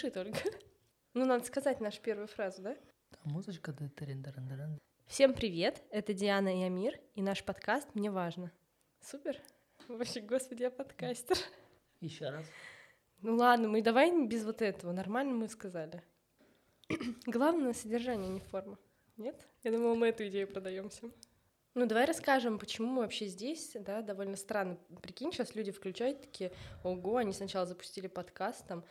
Запиши 0.00 0.10
только. 0.10 0.50
Ну, 1.12 1.26
надо 1.26 1.44
сказать 1.44 1.80
нашу 1.80 2.00
первую 2.00 2.26
фразу, 2.26 2.62
да? 2.62 2.74
Там 3.10 3.32
музычка. 3.32 3.72
да. 3.72 4.68
Всем 5.06 5.34
привет, 5.34 5.82
это 5.90 6.14
Диана 6.14 6.58
и 6.58 6.62
Амир, 6.62 6.98
и 7.14 7.22
наш 7.22 7.44
подкаст 7.44 7.86
«Мне 7.94 8.10
важно». 8.10 8.50
Супер? 9.02 9.36
Вообще, 9.88 10.20
господи, 10.20 10.62
я 10.62 10.70
подкастер. 10.70 11.36
Еще 12.00 12.30
раз. 12.30 12.46
Ну 13.20 13.36
ладно, 13.36 13.68
мы 13.68 13.82
давай 13.82 14.26
без 14.26 14.44
вот 14.44 14.62
этого, 14.62 14.92
нормально 14.92 15.34
мы 15.34 15.48
сказали. 15.48 16.02
Главное— 17.26 17.72
содержание, 17.74 18.30
не 18.30 18.40
форма. 18.40 18.78
Нет? 19.18 19.46
Я 19.64 19.72
думала, 19.72 19.94
мы 19.96 20.08
эту 20.08 20.26
идею 20.28 20.48
продаем 20.48 20.88
всем. 20.88 21.12
Ну, 21.74 21.84
давай 21.84 22.06
расскажем, 22.06 22.58
почему 22.58 22.88
мы 22.88 23.02
вообще 23.02 23.26
здесь, 23.26 23.72
да, 23.74 24.00
довольно 24.00 24.36
странно. 24.36 24.78
Прикинь, 25.02 25.32
сейчас 25.32 25.54
люди 25.54 25.72
включают 25.72 26.22
такие, 26.22 26.52
ого, 26.84 27.16
они 27.16 27.32
сначала 27.32 27.66
запустили 27.66 28.06
подкаст, 28.06 28.66
там, 28.66 28.84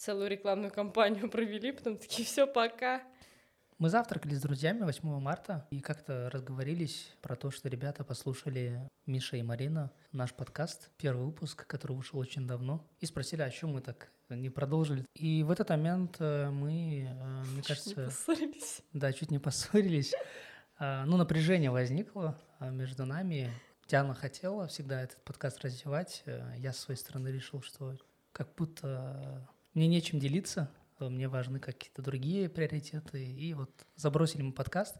целую 0.00 0.30
рекламную 0.30 0.72
кампанию 0.72 1.30
провели, 1.30 1.72
потом 1.72 1.98
такие, 1.98 2.26
все, 2.26 2.46
пока. 2.46 3.02
Мы 3.78 3.88
завтракали 3.88 4.34
с 4.34 4.42
друзьями 4.42 4.82
8 4.82 5.20
марта 5.20 5.66
и 5.70 5.80
как-то 5.80 6.28
разговорились 6.30 7.14
про 7.22 7.34
то, 7.34 7.50
что 7.50 7.68
ребята 7.68 8.04
послушали 8.04 8.78
Миша 9.06 9.36
и 9.36 9.42
Марина 9.42 9.90
наш 10.12 10.34
подкаст, 10.34 10.90
первый 10.98 11.24
выпуск, 11.26 11.66
который 11.66 11.96
вышел 11.96 12.18
очень 12.18 12.46
давно, 12.46 12.86
и 13.00 13.06
спросили, 13.06 13.40
а 13.42 13.50
чем 13.50 13.72
мы 13.72 13.80
так 13.80 14.10
не 14.28 14.50
продолжили. 14.50 15.06
И 15.14 15.42
в 15.42 15.50
этот 15.50 15.70
момент 15.70 16.16
э, 16.18 16.50
мы, 16.50 17.08
э, 17.08 17.42
мне 17.44 17.56
Не 17.56 17.62
кажется, 17.62 18.04
поссорились. 18.04 18.82
да, 18.92 19.12
чуть 19.12 19.30
не 19.30 19.38
поссорились. 19.38 20.14
А, 20.78 21.04
Ну, 21.06 21.16
напряжение 21.16 21.70
возникло 21.70 22.38
а, 22.58 22.70
между 22.70 23.06
нами. 23.06 23.50
Диана 23.88 24.14
хотела 24.14 24.66
всегда 24.66 25.02
этот 25.02 25.22
подкаст 25.24 25.62
развивать. 25.64 26.22
Э, 26.26 26.54
Я 26.58 26.72
с 26.72 26.78
своей 26.78 26.98
стороны 26.98 27.28
решил, 27.28 27.62
что 27.62 27.96
как 28.32 28.54
будто 28.54 29.48
мне 29.74 29.86
нечем 29.86 30.18
делиться, 30.18 30.70
э, 30.98 31.08
мне 31.08 31.28
важны 31.28 31.60
какие-то 31.60 32.02
другие 32.02 32.48
приоритеты. 32.48 33.24
И 33.24 33.54
вот 33.54 33.70
забросили 33.96 34.42
мы 34.42 34.52
подкаст. 34.52 34.96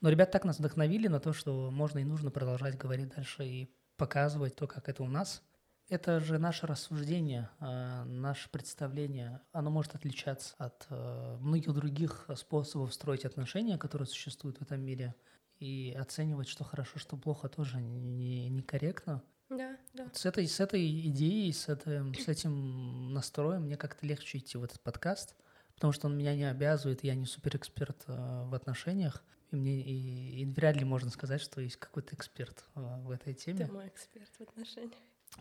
Но 0.00 0.08
ребята 0.08 0.32
так 0.32 0.44
нас 0.44 0.58
вдохновили 0.58 1.08
на 1.08 1.20
то, 1.20 1.32
что 1.32 1.70
можно 1.70 1.98
и 1.98 2.04
нужно 2.04 2.30
продолжать 2.30 2.76
говорить 2.76 3.14
дальше 3.14 3.44
и 3.44 3.70
показывать 3.96 4.54
то, 4.56 4.66
как 4.66 4.88
это 4.88 5.02
у 5.02 5.08
нас. 5.08 5.42
Это 5.88 6.18
же 6.18 6.38
наше 6.38 6.66
рассуждение, 6.66 7.48
э, 7.60 8.04
наше 8.04 8.50
представление. 8.50 9.40
Оно 9.52 9.70
может 9.70 9.94
отличаться 9.94 10.54
от 10.58 10.86
э, 10.90 11.36
многих 11.40 11.72
других 11.74 12.28
способов 12.34 12.92
строить 12.92 13.24
отношения, 13.24 13.78
которые 13.78 14.08
существуют 14.08 14.58
в 14.58 14.62
этом 14.62 14.80
мире. 14.80 15.14
И 15.58 15.96
оценивать, 15.98 16.48
что 16.48 16.64
хорошо, 16.64 16.98
что 16.98 17.16
плохо, 17.16 17.48
тоже 17.48 17.80
не- 17.80 18.48
некорректно. 18.48 19.22
Да, 19.48 19.76
да. 19.94 20.04
Вот 20.04 20.16
с 20.16 20.26
этой, 20.26 20.46
с 20.48 20.60
этой 20.60 20.84
идеей, 21.08 21.52
с, 21.52 21.68
этим, 21.68 22.14
с 22.14 22.28
этим 22.28 23.12
настроем 23.12 23.62
мне 23.62 23.76
как-то 23.76 24.04
легче 24.06 24.38
идти 24.38 24.58
в 24.58 24.64
этот 24.64 24.80
подкаст, 24.80 25.36
потому 25.74 25.92
что 25.92 26.08
он 26.08 26.18
меня 26.18 26.34
не 26.34 26.50
обязывает, 26.50 27.04
я 27.04 27.14
не 27.14 27.26
суперэксперт 27.26 28.04
э, 28.08 28.44
в 28.46 28.54
отношениях, 28.54 29.22
и 29.52 29.56
мне 29.56 29.80
и, 29.80 30.42
и 30.42 30.44
вряд 30.46 30.76
ли 30.76 30.84
можно 30.84 31.10
сказать, 31.10 31.40
что 31.40 31.60
есть 31.60 31.76
какой-то 31.76 32.16
эксперт 32.16 32.64
э, 32.74 32.80
в 33.02 33.10
этой 33.10 33.34
теме. 33.34 33.66
Ты 33.66 33.72
мой 33.72 33.86
эксперт 33.86 34.30
в 34.36 34.40
отношениях. 34.40 34.92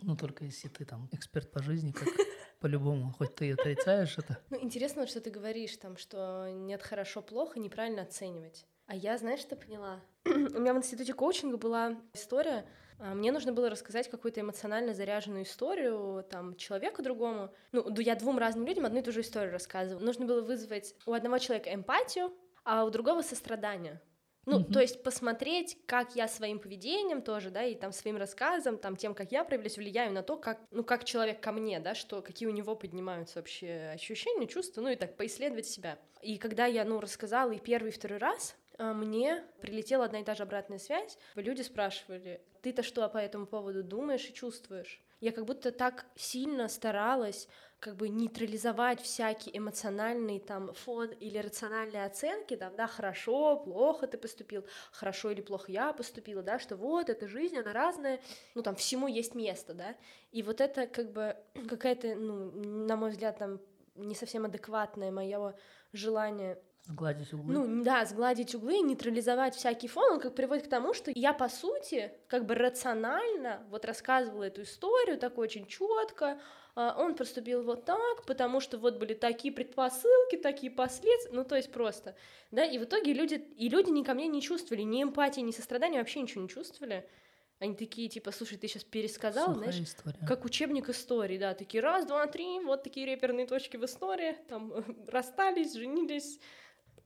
Ну, 0.01 0.15
только 0.15 0.45
если 0.45 0.67
ты 0.67 0.85
там 0.85 1.09
эксперт 1.11 1.51
по 1.51 1.63
жизни, 1.63 1.91
как 1.91 2.07
по-любому, 2.59 3.11
хоть 3.11 3.35
ты 3.35 3.47
и 3.47 3.51
отрицаешь 3.51 4.17
это. 4.17 4.37
Ну, 4.49 4.61
интересно, 4.61 5.07
что 5.07 5.21
ты 5.21 5.31
говоришь, 5.31 5.77
там, 5.77 5.97
что 5.97 6.49
нет 6.51 6.83
хорошо-плохо, 6.83 7.59
неправильно 7.59 8.03
оценивать. 8.03 8.65
А 8.87 8.95
я, 8.95 9.17
знаешь, 9.17 9.39
что 9.39 9.55
поняла? 9.55 10.01
У 10.25 10.29
меня 10.29 10.73
в 10.73 10.77
институте 10.77 11.13
коучинга 11.13 11.57
была 11.57 11.97
история, 12.13 12.65
мне 12.99 13.31
нужно 13.31 13.51
было 13.51 13.69
рассказать 13.69 14.09
какую-то 14.09 14.41
эмоционально 14.41 14.93
заряженную 14.93 15.43
историю 15.43 16.23
там 16.29 16.55
человеку 16.55 17.01
другому. 17.03 17.53
Ну, 17.71 17.85
я 17.99 18.15
двум 18.15 18.37
разным 18.37 18.65
людям 18.65 18.85
одну 18.85 18.99
и 18.99 19.03
ту 19.03 19.11
же 19.11 19.21
историю 19.21 19.51
рассказывала. 19.51 20.03
Нужно 20.03 20.25
было 20.25 20.41
вызвать 20.41 20.95
у 21.05 21.13
одного 21.13 21.37
человека 21.37 21.73
эмпатию, 21.73 22.33
а 22.63 22.85
у 22.85 22.89
другого 22.89 23.21
сострадание. 23.21 24.01
Ну, 24.47 24.59
Мгм. 24.59 24.71
то 24.71 24.79
есть 24.79 25.01
посмотреть, 25.01 25.77
как 25.87 26.15
я 26.15 26.27
своим 26.27 26.59
поведением 26.59 27.23
тоже, 27.23 27.49
да, 27.49 27.63
и 27.63 27.73
там 27.73 27.91
своим 27.91 28.17
рассказом, 28.17 28.77
там 28.77 28.95
тем, 28.95 29.15
как 29.15 29.31
я 29.31 29.43
проявляюсь, 29.43 29.77
влияю 29.77 30.13
на 30.13 30.21
то, 30.21 30.37
как, 30.37 30.59
ну, 30.69 30.83
как 30.83 31.03
человек 31.03 31.41
ко 31.41 31.51
мне, 31.51 31.79
да, 31.79 31.95
что, 31.95 32.21
какие 32.21 32.47
у 32.47 32.51
него 32.51 32.75
поднимаются 32.75 33.39
вообще 33.39 33.91
ощущения, 33.93 34.47
чувства, 34.47 34.81
ну, 34.81 34.89
и 34.89 34.95
так 34.95 35.17
поисследовать 35.17 35.65
себя. 35.65 35.97
И 36.21 36.37
когда 36.37 36.67
я, 36.67 36.85
ну, 36.85 36.99
рассказала 36.99 37.51
и 37.51 37.59
первый, 37.59 37.89
и 37.89 37.91
второй 37.91 38.19
раз, 38.19 38.55
а, 38.64 38.64
мне 38.77 39.43
прилетела 39.61 40.05
одна 40.05 40.19
и 40.19 40.23
та 40.23 40.35
же 40.35 40.43
обратная 40.43 40.79
связь. 40.79 41.17
Люди 41.35 41.61
спрашивали, 41.61 42.41
ты-то 42.61 42.83
что 42.83 43.07
по 43.09 43.17
этому 43.17 43.45
поводу 43.45 43.83
думаешь 43.83 44.27
и 44.29 44.33
чувствуешь? 44.33 45.01
Я 45.21 45.31
как 45.31 45.45
будто 45.45 45.71
так 45.71 46.05
сильно 46.15 46.67
старалась 46.67 47.47
как 47.79 47.95
бы 47.95 48.09
нейтрализовать 48.09 49.01
всякие 49.01 49.57
эмоциональные 49.57 50.39
там 50.39 50.73
фон 50.73 51.09
или 51.11 51.37
рациональные 51.37 52.05
оценки, 52.05 52.55
там, 52.55 52.75
да, 52.75 52.87
хорошо, 52.87 53.57
плохо 53.57 54.07
ты 54.07 54.17
поступил, 54.17 54.65
хорошо 54.91 55.31
или 55.31 55.41
плохо 55.41 55.71
я 55.71 55.93
поступила, 55.93 56.41
да, 56.41 56.57
что 56.57 56.75
вот, 56.75 57.09
эта 57.09 57.27
жизнь, 57.27 57.57
она 57.57 57.73
разная, 57.73 58.19
ну, 58.55 58.63
там, 58.63 58.75
всему 58.75 59.07
есть 59.07 59.35
место, 59.35 59.73
да, 59.73 59.95
и 60.31 60.41
вот 60.41 60.61
это 60.61 60.87
как 60.87 61.11
бы 61.11 61.37
какая-то, 61.69 62.15
ну, 62.15 62.51
на 62.85 62.95
мой 62.95 63.11
взгляд, 63.11 63.37
там, 63.37 63.59
не 63.95 64.15
совсем 64.15 64.45
адекватное 64.45 65.11
мое 65.11 65.55
желание 65.93 66.59
Сгладить 66.87 67.33
углы. 67.33 67.53
ну, 67.53 67.83
да, 67.83 68.05
сгладить 68.05 68.53
углы, 68.53 68.79
нейтрализовать 68.79 69.55
всякий 69.55 69.87
фон, 69.87 70.13
он 70.13 70.19
как 70.19 70.35
приводит 70.35 70.67
к 70.67 70.69
тому, 70.69 70.93
что 70.93 71.11
я, 71.15 71.33
по 71.33 71.49
сути, 71.49 72.11
как 72.27 72.45
бы 72.45 72.53
рационально 72.53 73.65
вот 73.69 73.85
рассказывала 73.85 74.43
эту 74.43 74.61
историю 74.61 75.17
так 75.17 75.37
очень 75.37 75.65
четко, 75.65 76.39
он 76.75 77.15
поступил 77.15 77.63
вот 77.63 77.85
так, 77.85 78.25
потому 78.25 78.59
что 78.59 78.77
вот 78.77 78.97
были 78.99 79.13
такие 79.13 79.53
предпосылки, 79.53 80.35
такие 80.35 80.71
последствия, 80.71 81.31
ну, 81.33 81.43
то 81.43 81.55
есть 81.55 81.71
просто, 81.71 82.15
да, 82.51 82.65
и 82.65 82.77
в 82.77 82.83
итоге 82.83 83.13
люди, 83.13 83.35
и 83.35 83.69
люди 83.69 83.89
ни 83.89 84.03
ко 84.03 84.13
мне 84.13 84.27
не 84.27 84.41
чувствовали 84.41 84.83
ни 84.83 85.01
эмпатии, 85.01 85.39
ни 85.41 85.51
сострадания, 85.51 85.99
вообще 85.99 86.21
ничего 86.21 86.41
не 86.41 86.49
чувствовали, 86.49 87.07
они 87.59 87.75
такие, 87.75 88.09
типа, 88.09 88.31
слушай, 88.31 88.57
ты 88.57 88.67
сейчас 88.67 88.83
пересказал, 88.83 89.53
Сухая 89.53 89.71
знаешь, 89.71 89.87
история. 89.87 90.27
как 90.27 90.43
учебник 90.43 90.89
истории, 90.89 91.37
да, 91.37 91.53
такие 91.53 91.81
раз, 91.81 92.05
два, 92.05 92.27
три, 92.27 92.59
вот 92.59 92.83
такие 92.83 93.05
реперные 93.05 93.47
точки 93.47 93.77
в 93.77 93.85
истории, 93.85 94.35
там 94.49 94.73
расстались, 95.07 95.73
женились, 95.73 96.39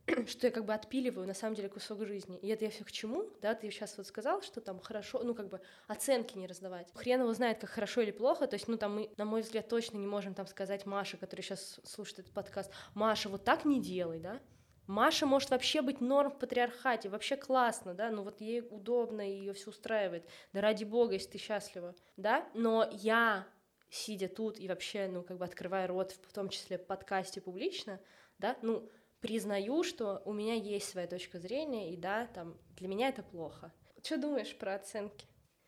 что 0.27 0.47
я 0.47 0.51
как 0.51 0.65
бы 0.65 0.73
отпиливаю 0.73 1.27
на 1.27 1.33
самом 1.33 1.55
деле 1.55 1.69
кусок 1.69 2.05
жизни. 2.05 2.37
И 2.39 2.47
это 2.47 2.65
я 2.65 2.71
все 2.71 2.83
к 2.83 2.91
чему, 2.91 3.29
да, 3.41 3.55
ты 3.55 3.69
сейчас 3.69 3.97
вот 3.97 4.07
сказал, 4.07 4.41
что 4.41 4.61
там 4.61 4.79
хорошо, 4.79 5.21
ну 5.23 5.33
как 5.33 5.49
бы 5.49 5.61
оценки 5.87 6.37
не 6.37 6.47
раздавать. 6.47 6.87
Хрен 6.95 7.21
его 7.21 7.33
знает, 7.33 7.59
как 7.59 7.69
хорошо 7.69 8.01
или 8.01 8.11
плохо, 8.11 8.47
то 8.47 8.55
есть, 8.55 8.67
ну 8.67 8.77
там 8.77 8.95
мы, 8.95 9.11
на 9.17 9.25
мой 9.25 9.41
взгляд, 9.41 9.67
точно 9.67 9.97
не 9.97 10.07
можем 10.07 10.33
там 10.33 10.47
сказать 10.47 10.85
Маше, 10.85 11.17
которая 11.17 11.43
сейчас 11.43 11.79
слушает 11.83 12.19
этот 12.19 12.33
подкаст, 12.33 12.71
Маша, 12.93 13.29
вот 13.29 13.43
так 13.43 13.65
не 13.65 13.81
делай, 13.81 14.19
да, 14.19 14.39
Маша 14.87 15.27
может 15.27 15.51
вообще 15.51 15.83
быть 15.83 16.01
норм 16.01 16.31
в 16.31 16.39
патриархате, 16.39 17.09
вообще 17.09 17.37
классно, 17.37 17.93
да, 17.93 18.09
ну 18.09 18.23
вот 18.23 18.41
ей 18.41 18.61
удобно, 18.61 19.21
ее 19.21 19.53
все 19.53 19.69
устраивает, 19.69 20.27
да 20.51 20.61
ради 20.61 20.83
бога, 20.83 21.13
если 21.13 21.29
ты 21.29 21.37
счастлива, 21.37 21.95
да, 22.17 22.49
но 22.55 22.89
я, 22.91 23.47
сидя 23.91 24.27
тут 24.27 24.59
и 24.59 24.67
вообще, 24.67 25.07
ну, 25.07 25.21
как 25.21 25.37
бы 25.37 25.45
открывая 25.45 25.85
рот, 25.85 26.13
в 26.27 26.33
том 26.33 26.49
числе 26.49 26.79
в 26.79 26.87
подкасте 26.87 27.39
публично, 27.39 27.99
да, 28.39 28.57
ну, 28.63 28.89
признаю, 29.21 29.83
что 29.83 30.21
у 30.25 30.33
меня 30.33 30.53
есть 30.53 30.89
своя 30.89 31.07
точка 31.07 31.39
зрения, 31.39 31.93
и 31.93 31.97
да, 31.97 32.27
там, 32.27 32.57
для 32.77 32.87
меня 32.87 33.09
это 33.09 33.23
плохо. 33.23 33.71
Что 34.03 34.17
думаешь 34.17 34.57
про 34.57 34.75
оценки? 34.75 35.27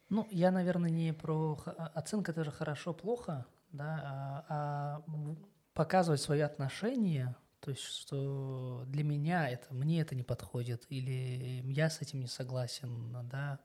Ну, 0.09 0.27
я, 0.31 0.51
наверное, 0.51 0.89
не 0.89 1.13
про 1.13 1.57
а- 1.65 1.91
оценка 1.95 2.31
это 2.31 2.43
же 2.43 2.51
хорошо-плохо, 2.51 3.45
да, 3.71 4.45
а, 4.49 5.03
а 5.05 5.05
показывать 5.73 6.21
свои 6.21 6.41
отношения, 6.41 7.35
то 7.61 7.71
есть, 7.71 7.83
что 7.83 8.83
для 8.87 9.03
меня 9.03 9.49
это, 9.49 9.73
мне 9.73 10.01
это 10.01 10.15
не 10.15 10.23
подходит, 10.23 10.85
или 10.89 11.61
я 11.71 11.89
с 11.89 12.01
этим 12.01 12.19
не 12.19 12.27
согласен, 12.27 13.11
да, 13.29 13.59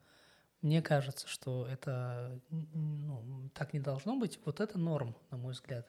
мне 0.62 0.82
кажется, 0.82 1.28
что 1.28 1.66
это, 1.66 2.40
ну, 2.50 3.50
так 3.54 3.72
не 3.72 3.80
должно 3.80 4.16
быть, 4.16 4.38
вот 4.44 4.60
это 4.60 4.78
норм, 4.78 5.16
на 5.30 5.36
мой 5.36 5.52
взгляд. 5.52 5.88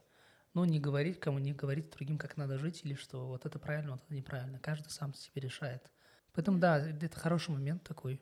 Но 0.58 0.66
не 0.66 0.80
говорить 0.80 1.20
кому, 1.20 1.38
не 1.38 1.54
говорить 1.54 1.92
другим, 1.92 2.18
как 2.18 2.36
надо 2.36 2.58
жить, 2.58 2.82
или 2.84 2.96
что 2.96 3.28
вот 3.28 3.46
это 3.46 3.60
правильно, 3.60 3.92
вот 3.92 4.02
это 4.06 4.16
неправильно. 4.16 4.58
Каждый 4.58 4.90
сам 4.90 5.14
себе 5.14 5.40
решает. 5.40 5.84
Поэтому, 6.34 6.58
да, 6.58 6.80
это 6.80 7.20
хороший 7.20 7.52
момент 7.52 7.84
такой. 7.84 8.20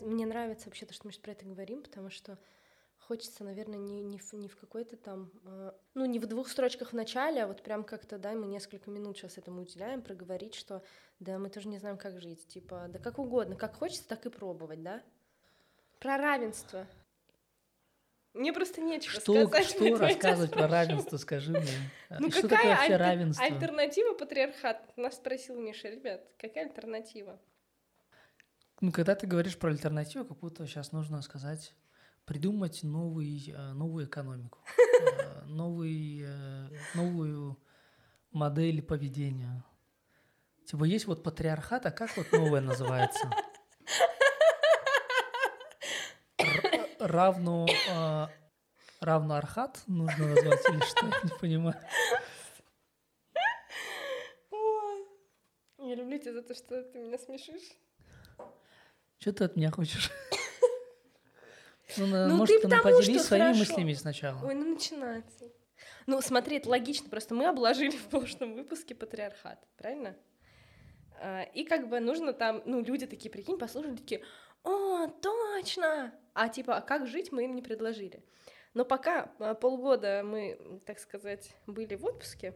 Мне 0.00 0.26
нравится 0.26 0.66
вообще 0.66 0.86
то, 0.86 0.92
что 0.92 1.06
мы 1.06 1.12
сейчас 1.12 1.22
про 1.22 1.30
это 1.30 1.46
говорим, 1.46 1.84
потому 1.84 2.10
что 2.10 2.36
хочется, 2.98 3.44
наверное, 3.44 3.78
не, 3.78 4.02
не, 4.02 4.18
в, 4.18 4.32
не 4.32 4.48
в 4.48 4.56
какой-то 4.56 4.96
там, 4.96 5.30
э, 5.44 5.70
ну, 5.94 6.04
не 6.06 6.18
в 6.18 6.26
двух 6.26 6.48
строчках 6.48 6.90
в 6.90 6.96
начале, 6.96 7.44
а 7.44 7.46
вот 7.46 7.62
прям 7.62 7.84
как-то, 7.84 8.18
да, 8.18 8.32
мы 8.32 8.48
несколько 8.48 8.90
минут 8.90 9.16
сейчас 9.16 9.38
этому 9.38 9.62
уделяем, 9.62 10.02
проговорить, 10.02 10.56
что, 10.56 10.82
да, 11.20 11.38
мы 11.38 11.48
тоже 11.48 11.68
не 11.68 11.78
знаем, 11.78 11.96
как 11.96 12.20
жить, 12.20 12.44
типа, 12.48 12.86
да 12.88 12.98
как 12.98 13.20
угодно, 13.20 13.54
как 13.54 13.76
хочется, 13.76 14.08
так 14.08 14.26
и 14.26 14.30
пробовать, 14.30 14.82
да? 14.82 15.00
Про 16.00 16.16
равенство. 16.16 16.88
Мне 18.38 18.52
просто 18.52 18.80
нечего 18.80 19.20
Что, 19.20 19.48
сказать. 19.48 19.66
что 19.68 19.96
рассказывать 19.96 20.52
про 20.52 20.68
равенство, 20.68 21.16
скажи 21.16 21.50
мне. 21.50 21.72
Ну 22.20 22.30
что 22.30 22.42
какая 22.42 22.58
такое 22.58 22.70
вообще 22.76 22.92
альтер- 22.92 22.98
равенство? 22.98 23.44
альтернатива 23.44 24.14
патриархат? 24.14 24.96
Нас 24.96 25.16
спросил 25.16 25.60
Миша, 25.60 25.88
ребят, 25.88 26.24
какая 26.38 26.66
альтернатива? 26.66 27.40
Ну, 28.80 28.92
когда 28.92 29.16
ты 29.16 29.26
говоришь 29.26 29.58
про 29.58 29.70
альтернативу, 29.70 30.24
как 30.24 30.38
будто 30.38 30.64
сейчас 30.68 30.92
нужно 30.92 31.20
сказать, 31.22 31.74
придумать 32.26 32.84
новый, 32.84 33.52
э, 33.52 33.72
новую 33.72 34.06
экономику, 34.06 34.60
э, 35.02 35.44
новый, 35.46 36.20
э, 36.24 36.68
новую 36.94 37.58
модели 38.30 38.80
поведения. 38.80 39.64
Типа 40.64 40.84
есть 40.84 41.06
вот 41.06 41.24
патриархат, 41.24 41.86
а 41.86 41.90
как 41.90 42.16
вот 42.16 42.30
новое 42.30 42.60
называется? 42.60 43.28
Равно 47.00 47.66
а, 47.90 48.30
равно 49.00 49.34
архат 49.36 49.80
нужно 49.86 50.28
назвать 50.28 50.60
или 50.70 50.80
что? 50.84 51.06
Не 51.06 51.38
понимаю. 51.40 51.76
Я 55.78 55.94
люблю 55.94 56.18
тебя 56.18 56.32
за 56.34 56.42
то, 56.42 56.54
что 56.54 56.82
ты 56.82 56.98
меня 56.98 57.18
смешишь. 57.18 57.62
Что 59.18 59.32
ты 59.32 59.44
от 59.44 59.56
меня 59.56 59.70
хочешь? 59.70 60.10
Ну, 61.96 62.06
Ну, 62.06 62.36
может, 62.36 62.60
ты 62.60 62.68
поделись 62.68 63.22
своими 63.22 63.44
хорошо. 63.52 63.58
мыслями 63.60 63.92
сначала. 63.94 64.46
Ой, 64.46 64.54
ну 64.54 64.74
начинается. 64.74 65.50
Ну, 66.06 66.20
смотри, 66.20 66.56
это 66.58 66.68
логично, 66.68 67.08
просто 67.08 67.34
мы 67.34 67.46
обложили 67.46 67.96
в 67.96 68.08
прошлом 68.08 68.54
выпуске 68.54 68.94
патриархат, 68.94 69.58
правильно? 69.76 70.14
А, 71.20 71.42
И 71.54 71.64
как 71.64 71.88
бы 71.88 71.98
нужно 72.00 72.32
там, 72.32 72.62
ну, 72.66 72.82
люди 72.82 73.06
такие, 73.06 73.30
прикинь, 73.30 73.58
послушали, 73.58 73.96
такие, 73.96 74.22
о, 74.68 75.06
точно! 75.08 76.12
А 76.34 76.48
типа, 76.48 76.76
а 76.76 76.80
как 76.80 77.06
жить, 77.06 77.32
мы 77.32 77.44
им 77.44 77.54
не 77.54 77.62
предложили. 77.62 78.22
Но 78.74 78.84
пока 78.84 79.32
а, 79.38 79.54
полгода 79.54 80.22
мы, 80.24 80.80
так 80.86 80.98
сказать, 80.98 81.54
были 81.66 81.94
в 81.96 82.04
отпуске, 82.04 82.54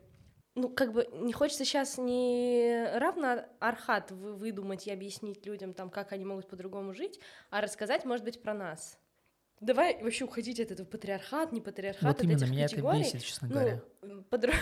ну, 0.55 0.69
как 0.69 0.93
бы 0.93 1.09
не 1.13 1.33
хочется 1.33 1.65
сейчас 1.65 1.97
не 1.97 2.87
равно 2.99 3.47
архат 3.59 4.11
вы- 4.11 4.35
выдумать 4.35 4.87
и 4.87 4.91
объяснить 4.93 5.47
людям, 5.47 5.73
там, 5.73 5.89
как 5.91 6.13
они 6.13 6.25
могут 6.27 6.49
по-другому 6.49 6.93
жить, 6.93 7.19
а 7.51 7.61
рассказать, 7.63 8.05
может 8.05 8.25
быть, 8.25 8.43
про 8.43 8.53
нас. 8.53 8.99
Давай 9.61 10.03
вообще 10.03 10.25
уходить 10.25 10.61
от 10.61 10.71
этого 10.73 10.87
патриархат, 10.87 11.53
не 11.53 11.61
патриархат, 11.61 12.03
Вот 12.03 12.17
от 12.19 12.23
именно, 12.25 12.37
этих 12.37 12.51
меня 12.51 12.65
это 12.67 12.75
категорий. 12.75 12.99
бесит, 13.01 13.23
честно 13.23 13.49
Ну, 13.49 13.55
говоря. 13.55 13.83
по-другому. 14.31 14.59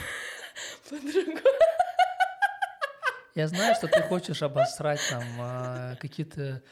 Я 3.35 3.49
знаю, 3.49 3.75
что 3.75 3.87
ты 3.87 4.03
хочешь 4.03 4.43
обосрать 4.43 5.00
там 5.09 5.23
а, 5.38 5.97
какие-то 5.97 6.62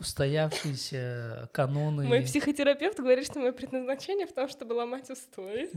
устоявшиеся 0.00 1.48
каноны. 1.52 2.04
Мой 2.06 2.22
психотерапевт 2.22 2.98
говорит, 2.98 3.26
что 3.26 3.40
мое 3.40 3.52
предназначение 3.52 4.26
в 4.26 4.32
том, 4.32 4.48
чтобы 4.48 4.72
ломать 4.72 5.10
устои. 5.10 5.68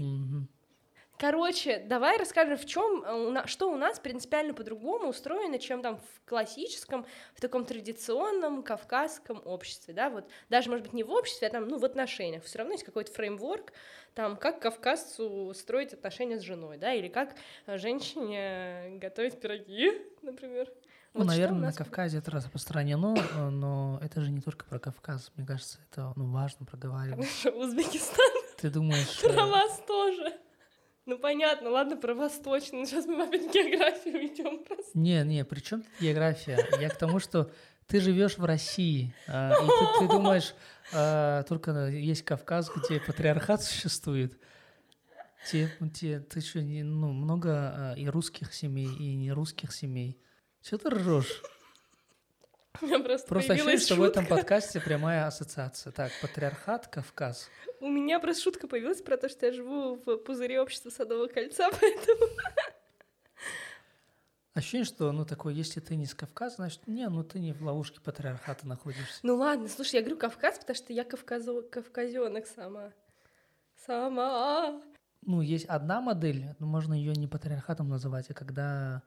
Короче, 1.22 1.78
давай 1.86 2.18
расскажем, 2.18 2.58
в 2.58 2.66
чем, 2.66 3.46
что 3.46 3.72
у 3.72 3.78
нас 3.78 4.00
принципиально 4.00 4.56
по-другому 4.56 5.10
устроено, 5.10 5.60
чем 5.60 5.84
там 5.84 5.98
в 5.98 6.28
классическом, 6.28 7.06
в 7.36 7.42
таком 7.42 7.64
традиционном 7.64 8.64
кавказском 8.64 9.40
обществе, 9.46 9.94
да, 9.94 10.10
вот 10.10 10.28
даже, 10.50 10.72
может 10.72 10.84
быть, 10.84 10.94
не 10.94 11.04
в 11.04 11.12
обществе, 11.12 11.48
а 11.48 11.52
там, 11.52 11.68
ну, 11.68 11.78
в 11.78 11.86
отношениях, 11.86 12.44
все 12.44 12.58
равно 12.58 12.74
есть 12.74 12.84
какой-то 12.84 13.12
фреймворк, 13.12 13.72
там, 14.16 14.36
как 14.36 14.64
кавказцу 14.64 15.54
строить 15.54 15.94
отношения 15.94 16.40
с 16.40 16.42
женой, 16.42 16.80
да, 16.80 16.92
или 16.92 17.08
как 17.08 17.36
э, 17.68 17.78
женщине 17.78 18.98
готовить 18.98 19.40
пироги, 19.40 19.92
например. 20.24 20.70
Ну, 21.14 21.20
Вот 21.20 21.24
что 21.26 21.36
у 21.36 21.38
наверное, 21.38 21.70
на 21.70 21.74
Кавказе 21.74 22.18
это 22.18 22.32
распространено, 22.32 23.16
э, 23.16 23.50
но 23.50 24.00
это 24.02 24.22
же 24.22 24.32
не 24.32 24.42
только 24.42 24.66
про 24.66 24.80
Кавказ. 24.80 25.32
Мне 25.36 25.46
кажется, 25.46 25.78
это 25.92 26.14
ну, 26.16 26.32
важно 26.32 26.66
проговаривать. 26.66 27.28
Узбекистан, 27.46 28.32
Ты 28.58 28.72
думаешь... 28.72 29.20
э, 29.24 29.32
про 29.32 29.46
вас 29.46 29.84
тоже. 29.86 30.42
Ну, 31.06 31.18
понятно, 31.18 31.71
ладно, 31.71 31.98
про 31.98 32.13
но 32.13 32.86
сейчас 32.86 33.06
мы 33.06 33.24
опять 33.24 33.48
в 33.48 33.51
географию 33.51 34.19
уйдем 34.19 34.63
просто. 34.63 34.98
Не, 34.98 35.24
не, 35.24 35.44
при 35.44 35.59
чем 35.59 35.81
тут 35.81 35.92
география? 36.00 36.59
Я 36.80 36.89
к 36.89 36.98
тому, 36.98 37.19
что 37.19 37.51
ты 37.88 38.00
живешь 38.00 38.38
в 38.38 38.45
России, 38.45 39.13
а, 39.27 39.51
и 39.51 39.68
ты, 39.68 40.00
ты 40.00 40.12
думаешь, 40.12 40.53
а, 40.94 41.44
только 41.44 41.88
есть 41.88 42.24
Кавказ, 42.24 42.71
где 42.75 43.00
патриархат 43.00 43.63
существует. 43.63 44.39
Те, 45.50 45.71
те, 45.94 46.19
ты 46.19 46.39
что, 46.39 46.62
ну, 46.62 47.12
много 47.12 47.50
а, 47.51 47.94
и 47.98 48.07
русских 48.07 48.53
семей, 48.53 48.88
и 48.88 49.15
не 49.15 49.31
русских 49.31 49.74
семей. 49.74 50.21
Че 50.62 50.77
ты 50.77 50.89
ржешь? 50.89 51.42
Просто, 52.80 53.28
Просто 53.28 53.54
ощущение, 53.54 53.78
что 53.78 53.96
в 53.96 53.98
шутка. 53.98 54.12
этом 54.20 54.26
подкасте 54.26 54.80
прямая 54.80 55.28
ассоциация. 55.28 55.92
Так, 55.92 56.12
патриархат, 56.22 56.88
Кавказ. 56.88 57.50
У 57.80 57.88
меня 57.88 58.20
просто 58.20 58.44
шутка 58.44 58.68
появилась 58.68 59.02
про 59.02 59.18
то, 59.18 59.30
что 59.30 59.46
я 59.46 59.52
живу 59.52 59.96
в 59.96 60.18
пузыре 60.18 60.62
общества 60.62 60.90
Садового 60.90 61.28
кольца, 61.28 61.70
поэтому... 61.80 62.28
Ощущение, 64.54 64.86
что, 64.86 65.12
ну, 65.12 65.26
такое, 65.26 65.54
если 65.54 65.80
ты 65.80 65.96
не 65.96 66.06
с 66.06 66.14
Кавказа, 66.14 66.58
значит, 66.58 66.86
не, 66.86 67.08
ну, 67.08 67.24
ты 67.24 67.40
не 67.40 67.54
в 67.54 67.62
ловушке 67.62 68.02
патриархата 68.02 68.68
находишься. 68.68 69.20
Ну 69.24 69.36
ладно, 69.36 69.68
слушай, 69.70 69.96
я 69.96 70.02
говорю 70.02 70.18
Кавказ, 70.18 70.60
потому 70.60 70.76
что 70.76 70.92
я 70.92 71.04
кавказо... 71.06 71.62
кавказенок 71.62 72.48
сама. 72.48 72.92
Сама. 73.86 74.82
Ну, 75.22 75.42
есть 75.42 75.66
одна 75.66 76.02
модель, 76.02 76.46
но 76.60 76.68
можно 76.68 76.94
ее 76.94 77.14
не 77.14 77.28
патриархатом 77.28 77.90
называть, 77.90 78.30
а 78.30 78.34
когда 78.34 79.04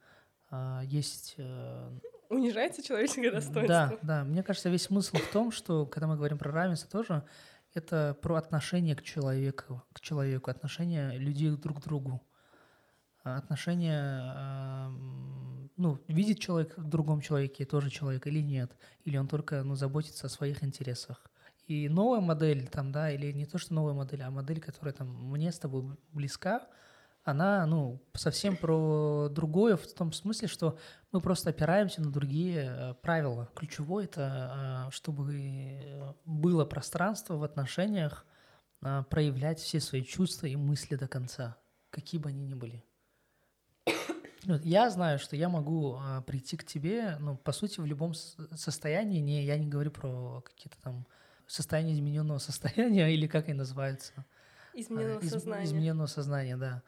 а, 0.51 0.83
есть... 0.85 1.35
э, 1.39 1.91
Унижается 2.31 2.82
человеческое 2.82 3.31
достоинство. 3.31 3.67
Да, 3.67 3.99
да. 4.03 4.25
Мне 4.25 4.43
кажется, 4.43 4.69
весь 4.69 4.82
смысл 4.82 5.17
в 5.17 5.32
том, 5.32 5.53
что, 5.53 5.87
когда 5.87 6.06
мы 6.06 6.17
говорим 6.17 6.38
про 6.38 6.50
равенство 6.50 6.91
тоже, 6.91 7.25
это 7.75 8.17
про 8.23 8.37
отношение 8.37 8.94
к 8.94 9.03
человеку, 9.03 9.82
к 9.93 10.00
человеку, 10.00 10.50
отношение 10.50 11.19
людей 11.19 11.50
друг 11.50 11.81
к 11.81 11.85
другу. 11.85 12.23
А 13.25 13.37
Отношение, 13.38 14.91
ну, 15.76 15.99
видит 16.09 16.41
человек 16.41 16.76
в 16.76 16.88
другом 16.88 17.21
человеке 17.21 17.65
тоже 17.65 17.88
человек 17.91 18.27
или 18.27 18.41
нет, 18.41 18.70
или 19.05 19.17
он 19.17 19.29
только, 19.29 19.62
ну, 19.62 19.77
заботится 19.77 20.27
о 20.27 20.31
своих 20.31 20.62
интересах. 20.62 21.25
И 21.67 21.88
новая 21.88 22.20
модель 22.20 22.69
там, 22.69 22.93
да, 22.93 23.11
или 23.11 23.32
не 23.32 23.47
то, 23.47 23.56
что 23.56 23.73
новая 23.73 23.94
модель, 23.94 24.23
а 24.23 24.31
модель, 24.31 24.61
которая 24.61 24.93
там 24.93 25.09
мне 25.31 25.50
с 25.50 25.59
тобой 25.59 25.97
близка, 26.12 26.67
она, 27.25 27.65
ну, 27.67 28.03
совсем 28.12 28.56
про 28.56 29.29
другое 29.31 29.76
в 29.76 29.87
том 29.94 30.12
смысле, 30.12 30.47
что 30.47 30.79
мы 31.11 31.21
просто 31.21 31.50
опираемся 31.50 32.03
на 32.03 32.12
другие 32.12 32.67
э, 32.67 32.94
правила. 33.00 33.50
Ключевое 33.55 34.05
это, 34.05 34.87
э, 34.88 34.91
чтобы 34.91 36.15
было 36.26 36.67
пространство 36.67 37.37
в 37.37 37.43
отношениях 37.43 38.26
э, 38.82 39.05
проявлять 39.09 39.59
все 39.59 39.81
свои 39.81 40.03
чувства 40.03 40.47
и 40.47 40.56
мысли 40.56 40.97
до 40.97 41.09
конца, 41.09 41.56
какие 41.88 42.21
бы 42.21 42.29
они 42.29 42.44
ни 42.44 42.55
были. 42.55 42.85
Я 44.62 44.91
знаю, 44.91 45.19
что 45.19 45.37
я 45.37 45.49
могу 45.49 45.99
прийти 46.27 46.59
к 46.59 46.65
тебе, 46.67 47.17
ну, 47.19 47.38
по 47.38 47.53
сути, 47.53 47.81
в 47.81 47.87
любом 47.87 48.12
состоянии, 48.12 49.19
не, 49.20 49.43
я 49.43 49.56
не 49.56 49.67
говорю 49.67 49.91
про 49.91 50.43
какие-то 50.43 50.77
там 50.82 51.06
состояния 51.46 51.94
измененного 51.94 52.39
состояния, 52.39 53.08
или 53.15 53.27
как 53.27 53.49
они 53.49 53.56
называются. 53.56 54.13
Измененного 54.75 55.20
из- 55.20 55.31
сознания. 55.31 55.65
Измененного 55.65 56.06
сознания, 56.06 56.56
да. 56.58 56.82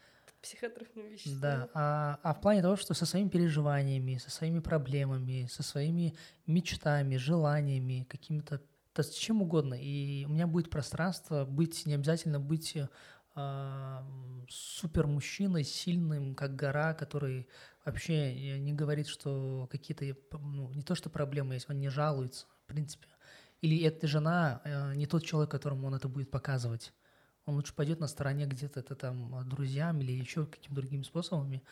Психотропные 0.46 1.08
вещества. 1.08 1.40
Да, 1.40 1.70
а, 1.74 2.20
а 2.22 2.34
в 2.34 2.40
плане 2.40 2.62
того, 2.62 2.76
что 2.76 2.94
со 2.94 3.04
своими 3.04 3.28
переживаниями, 3.28 4.18
со 4.18 4.30
своими 4.30 4.60
проблемами, 4.60 5.48
со 5.50 5.62
своими 5.62 6.14
мечтами, 6.46 7.16
желаниями, 7.16 8.06
какими-то, 8.08 8.62
да 8.94 9.02
с 9.02 9.10
чем 9.10 9.42
угодно. 9.42 9.74
И 9.74 10.24
у 10.24 10.28
меня 10.28 10.46
будет 10.46 10.70
пространство 10.70 11.44
быть, 11.44 11.84
не 11.86 11.94
обязательно 11.94 12.38
быть 12.38 12.76
супер 14.48 15.06
мужчиной, 15.06 15.64
сильным, 15.64 16.34
как 16.34 16.56
гора, 16.56 16.94
который 16.94 17.48
вообще 17.84 18.32
э, 18.32 18.58
не 18.58 18.72
говорит, 18.72 19.08
что 19.08 19.68
какие-то, 19.70 20.04
э, 20.04 20.14
ну, 20.32 20.70
не 20.72 20.82
то 20.82 20.94
что 20.94 21.10
проблемы 21.10 21.54
есть, 21.54 21.68
он 21.68 21.78
не 21.78 21.90
жалуется, 21.90 22.46
в 22.64 22.66
принципе. 22.66 23.08
Или 23.60 23.82
эта 23.84 24.06
жена 24.06 24.62
э, 24.64 24.94
не 24.94 25.06
тот 25.06 25.24
человек, 25.24 25.50
которому 25.50 25.86
он 25.86 25.94
это 25.94 26.08
будет 26.08 26.30
показывать. 26.30 26.92
Он 27.46 27.54
лучше 27.54 27.74
пойдет 27.74 28.00
на 28.00 28.08
стороне 28.08 28.46
где-то 28.46 28.80
это 28.80 28.94
там 28.96 29.34
а, 29.34 29.44
друзьям 29.44 30.00
или 30.00 30.12
еще 30.12 30.46
какими-то 30.46 30.74
другими 30.80 31.02
способами 31.02 31.62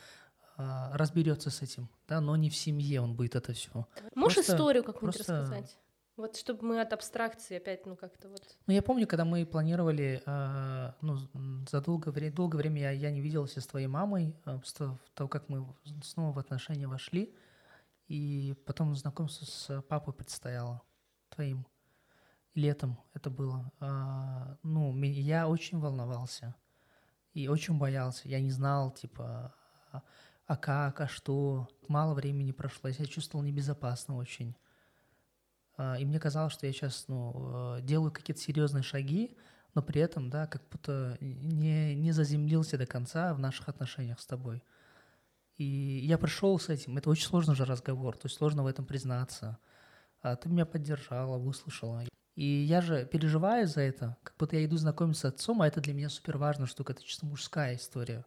а, 0.56 0.96
разберется 0.96 1.50
с 1.50 1.62
этим, 1.62 1.88
да, 2.08 2.20
но 2.20 2.36
не 2.36 2.48
в 2.48 2.56
семье 2.56 3.00
он 3.00 3.14
будет 3.14 3.34
это 3.34 3.52
все. 3.52 3.86
Можешь 4.14 4.36
Просто- 4.36 4.54
историю 4.54 4.84
какую-нибудь 4.84 5.16
просто- 5.16 5.40
рассказать? 5.40 5.78
Вот 6.16 6.36
чтобы 6.36 6.64
мы 6.64 6.80
от 6.80 6.92
абстракции 6.92 7.56
опять, 7.56 7.86
ну 7.86 7.96
как-то 7.96 8.28
вот... 8.28 8.40
Ну, 8.68 8.72
я 8.72 8.82
помню, 8.82 9.04
когда 9.08 9.24
мы 9.24 9.44
планировали, 9.44 10.22
а, 10.26 10.94
ну, 11.00 11.16
за 11.68 11.80
долгое, 11.80 12.12
вре- 12.12 12.30
долгое 12.30 12.58
время 12.58 12.82
я, 12.82 12.90
я 12.92 13.10
не 13.10 13.20
виделся 13.20 13.60
с 13.60 13.66
твоей 13.66 13.88
мамой, 13.88 14.36
а, 14.44 14.60
с 14.64 14.72
то- 14.72 14.96
того, 15.14 15.28
как 15.28 15.48
мы 15.48 15.66
снова 16.04 16.32
в 16.32 16.38
отношения 16.38 16.86
вошли, 16.86 17.34
и 18.06 18.54
потом 18.64 18.94
знакомство 18.94 19.44
с 19.44 19.82
папой 19.88 20.14
предстояло, 20.14 20.82
твоим. 21.30 21.66
Летом 22.54 22.99
это 23.14 23.30
было. 23.30 23.73
А, 23.80 24.56
ну, 24.62 24.96
я 25.02 25.49
очень 25.49 25.80
волновался 25.80 26.54
и 27.32 27.49
очень 27.49 27.76
боялся. 27.78 28.28
Я 28.28 28.40
не 28.40 28.50
знал, 28.50 28.92
типа, 28.92 29.54
а, 29.90 30.02
а 30.46 30.56
как, 30.56 31.00
а 31.00 31.08
что. 31.08 31.68
Мало 31.88 32.14
времени 32.14 32.52
прошло, 32.52 32.88
я 32.88 32.94
себя 32.94 33.06
чувствовал 33.06 33.44
небезопасно 33.44 34.16
очень. 34.16 34.54
А, 35.76 35.99
И 35.99 36.04
мне 36.04 36.20
казалось, 36.20 36.52
что 36.52 36.66
я 36.66 36.73
сейчас 36.73 37.06
ну, 37.08 37.78
делаю 37.82 38.12
какие-то 38.12 38.40
серьезные 38.40 38.84
шаги, 38.84 39.37
но 39.75 39.82
при 39.82 40.00
этом, 40.00 40.30
да, 40.30 40.46
как 40.46 40.62
будто 40.70 41.18
не, 41.20 41.96
не 41.96 42.12
заземлился 42.12 42.78
до 42.78 42.87
конца 42.87 43.34
в 43.34 43.40
наших 43.40 43.68
отношениях 43.68 44.20
с 44.20 44.26
тобой. 44.26 44.62
И 45.56 45.64
я 45.64 46.18
пришел 46.18 46.58
с 46.58 46.68
этим. 46.68 46.96
Это 46.96 47.11
очень 47.11 47.26
сложный 47.26 47.54
же 47.56 47.64
разговор, 47.64 48.16
то 48.16 48.26
есть 48.26 48.37
сложно 48.37 48.62
в 48.62 48.66
этом 48.68 48.84
признаться. 48.84 49.58
А 50.23 50.37
ты 50.37 50.49
меня 50.49 50.66
поддержала, 50.66 51.38
выслушала. 51.38 52.04
И 52.34 52.44
я 52.44 52.80
же 52.80 53.06
переживаю 53.06 53.66
за 53.66 53.82
это, 53.82 54.16
как 54.22 54.34
будто 54.36 54.56
я 54.56 54.64
иду 54.64 54.76
знакомиться 54.76 55.28
с 55.28 55.32
отцом, 55.32 55.62
а 55.62 55.68
это 55.68 55.80
для 55.80 55.94
меня 55.94 56.08
супер 56.08 56.36
важная 56.36 56.66
штука, 56.66 56.92
это 56.92 57.02
чисто 57.02 57.26
мужская 57.26 57.76
история. 57.76 58.24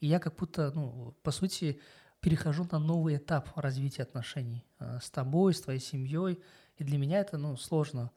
И 0.00 0.06
я 0.06 0.18
как 0.18 0.36
будто, 0.36 0.72
ну, 0.74 1.14
по 1.22 1.30
сути, 1.30 1.80
перехожу 2.20 2.66
на 2.70 2.78
новый 2.78 3.16
этап 3.16 3.50
развития 3.56 4.02
отношений 4.02 4.64
э, 4.78 4.98
с 5.02 5.10
тобой, 5.10 5.54
с 5.54 5.60
твоей 5.60 5.80
семьей. 5.80 6.40
И 6.76 6.84
для 6.84 6.98
меня 6.98 7.20
это, 7.20 7.36
ну, 7.36 7.56
сложно. 7.56 8.10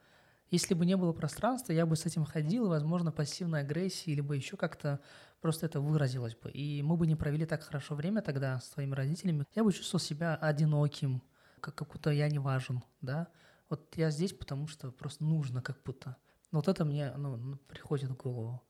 Если 0.49 0.73
бы 0.73 0.85
не 0.85 0.97
было 0.97 1.13
пространства, 1.13 1.73
я 1.73 1.85
бы 1.85 1.95
с 1.95 2.05
этим 2.05 2.25
ходил, 2.25 2.67
возможно, 2.67 3.11
пассивной 3.11 3.61
агрессии, 3.61 4.11
либо 4.11 4.33
еще 4.33 4.57
как-то 4.57 4.99
просто 5.39 5.65
это 5.65 5.79
выразилось 5.79 6.35
бы. 6.35 6.51
И 6.51 6.81
мы 6.83 6.97
бы 6.97 7.07
не 7.07 7.15
провели 7.15 7.45
так 7.45 7.63
хорошо 7.63 7.95
время 7.95 8.21
тогда 8.21 8.59
с 8.59 8.69
твоими 8.69 8.93
родителями. 8.93 9.45
Я 9.55 9.63
бы 9.63 9.73
чувствовал 9.73 10.01
себя 10.01 10.35
одиноким, 10.35 11.21
как 11.61 11.87
будто 11.87 12.11
я 12.11 12.29
не 12.29 12.39
важен, 12.39 12.83
да. 13.01 13.27
Вот 13.71 13.95
я 13.95 14.09
здесь, 14.11 14.33
потому 14.33 14.67
что 14.67 14.91
просто 14.91 15.23
нужно 15.23 15.61
как 15.61 15.81
будто. 15.83 16.17
Но 16.51 16.59
вот 16.59 16.67
это 16.67 16.83
мне 16.83 17.13
ну, 17.15 17.37
ну 17.37 17.55
приходит 17.69 18.09
в 18.09 18.17
голову. 18.17 18.61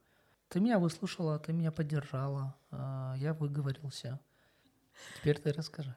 Ты 0.47 0.59
меня 0.59 0.77
выслушала, 0.77 1.39
ты 1.39 1.53
меня 1.53 1.71
поддержала, 1.71 2.55
а, 2.69 3.15
я 3.17 3.33
выговорился. 3.33 4.19
Теперь 5.17 5.39
ты 5.39 5.53
расскажи. 5.53 5.95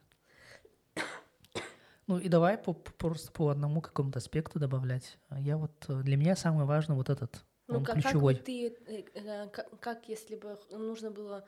Ну 2.07 2.19
и 2.19 2.31
давай 2.31 2.57
по, 2.57 2.73
просто 2.73 3.31
по 3.31 3.51
одному 3.51 3.83
какому-то 3.83 4.21
аспекту 4.21 4.59
добавлять. 4.59 5.19
Я 5.37 5.59
вот 5.59 5.73
для 5.87 6.17
меня 6.17 6.35
самое 6.35 6.67
важное 6.67 6.97
вот 6.97 7.11
этот, 7.11 7.45
ну, 7.67 7.79
он 7.79 7.85
как, 7.85 7.97
ключевой. 7.97 8.37
Как 8.37 8.45
ты, 8.45 8.69
э, 8.69 9.05
э, 9.13 9.49
как, 9.51 9.81
как 9.81 10.09
если 10.09 10.37
бы 10.37 10.59
нужно 10.71 11.11
было 11.11 11.47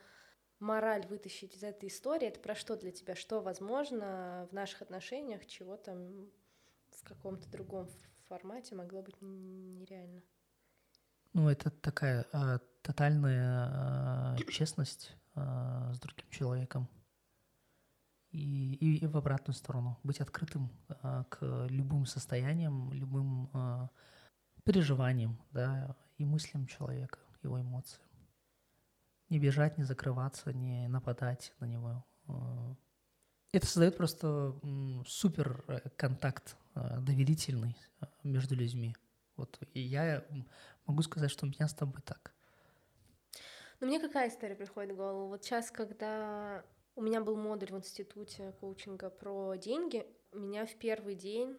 мораль 0.59 1.07
вытащить 1.07 1.57
из 1.57 1.63
этой 1.63 1.89
истории, 1.89 2.29
это 2.29 2.41
про 2.41 2.55
что 2.55 2.77
для 2.77 2.91
тебя? 2.91 3.15
Что 3.15 3.41
возможно 3.41 4.47
в 4.51 4.55
наших 4.55 4.83
отношениях, 4.83 5.47
чего 5.47 5.79
там 5.79 6.29
в 6.97 7.05
каком-то 7.05 7.49
другом 7.51 7.89
формате 8.29 8.75
могло 8.75 9.03
быть 9.03 9.21
нереально? 9.21 10.23
Ну, 11.33 11.49
это 11.49 11.71
такая 11.71 12.27
а, 12.33 12.59
тотальная 12.83 13.69
а, 13.69 14.37
честность 14.51 15.15
а, 15.35 15.93
с 15.93 16.01
другим 16.01 16.29
человеком. 16.31 16.89
И, 18.31 18.75
и, 18.75 18.99
и 18.99 19.07
в 19.07 19.17
обратную 19.17 19.55
сторону. 19.55 19.99
Быть 20.03 20.21
открытым 20.21 20.71
а, 20.89 21.25
к 21.25 21.67
любым 21.69 22.07
состояниям, 22.07 22.93
любым 22.93 23.51
а, 23.53 23.91
переживаниям, 24.65 25.39
да, 25.53 25.97
и 26.17 26.25
мыслям 26.25 26.67
человека, 26.67 27.19
его 27.43 27.61
эмоциям. 27.61 28.03
Не 29.29 29.39
бежать, 29.39 29.79
не 29.79 29.85
закрываться, 29.85 30.53
не 30.53 30.89
нападать 30.89 31.53
на 31.61 31.67
него. 31.67 32.05
А. 32.29 32.75
Это 33.53 33.67
создает 33.67 33.97
просто 33.97 34.55
супер 35.07 35.65
э, 35.69 35.89
контакт 35.97 36.57
доверительный 37.01 37.77
а, 38.01 38.09
между 38.23 38.55
людьми. 38.55 38.95
Вот 39.37 39.59
и 39.75 39.81
я 39.81 40.25
могу 40.87 41.03
сказать, 41.03 41.31
что 41.31 41.47
у 41.47 41.49
меня 41.49 41.69
с 41.69 41.75
тобой 41.75 42.03
так. 42.03 42.33
Ну, 43.81 43.87
мне 43.87 44.01
какая 44.01 44.29
история 44.29 44.55
приходит 44.55 44.93
в 44.93 44.97
голову? 44.97 45.29
Вот 45.29 45.45
сейчас, 45.45 45.71
когда 45.71 46.65
у 46.95 47.03
меня 47.03 47.21
был 47.21 47.37
модуль 47.37 47.73
в 47.73 47.77
институте 47.77 48.53
коучинга 48.61 49.11
про 49.11 49.55
деньги, 49.57 50.07
меня 50.33 50.65
в 50.65 50.75
первый 50.77 51.15
день, 51.15 51.59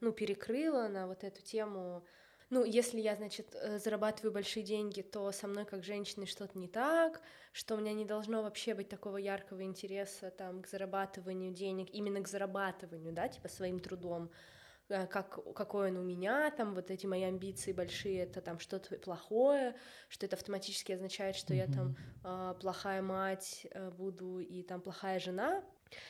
ну, 0.00 0.12
перекрыло 0.12 0.88
на 0.88 1.06
вот 1.06 1.24
эту 1.24 1.42
тему 1.42 2.04
ну, 2.48 2.64
если 2.64 3.00
я, 3.00 3.16
значит, 3.16 3.56
э, 3.56 3.78
зарабатываю 3.80 4.32
большие 4.32 4.62
деньги, 4.62 5.02
то 5.02 5.32
со 5.32 5.48
мной 5.48 5.64
как 5.64 5.82
женщиной 5.82 6.26
что-то 6.26 6.56
не 6.56 6.68
так, 6.68 7.20
что 7.52 7.74
у 7.74 7.78
меня 7.78 7.92
не 7.92 8.04
должно 8.04 8.42
вообще 8.42 8.74
быть 8.74 8.88
такого 8.88 9.16
яркого 9.16 9.64
интереса 9.64 10.30
там 10.30 10.62
к 10.62 10.68
зарабатыванию 10.68 11.52
денег, 11.52 11.88
именно 11.90 12.22
к 12.22 12.28
зарабатыванию, 12.28 13.12
да, 13.12 13.26
типа 13.26 13.48
своим 13.48 13.80
трудом, 13.80 14.26
э, 14.26 14.28
как, 14.88 15.54
какой 15.54 15.90
он 15.90 15.96
у 15.96 16.02
меня, 16.02 16.50
там 16.50 16.74
вот 16.74 16.90
эти 16.90 17.06
мои 17.06 17.22
амбиции 17.22 17.72
большие, 17.72 18.22
это 18.22 18.40
там 18.40 18.58
что-то 18.58 18.96
плохое, 18.98 19.74
что 20.08 20.26
это 20.26 20.36
автоматически 20.36 20.92
означает, 20.92 21.34
что 21.34 21.54
mm-hmm. 21.54 21.56
я 21.56 21.66
там 21.66 21.96
э, 22.24 22.54
плохая 22.60 23.02
мать 23.02 23.66
э, 23.70 23.90
буду 23.90 24.38
и 24.38 24.62
там 24.62 24.80
плохая 24.80 25.18
жена, 25.18 25.64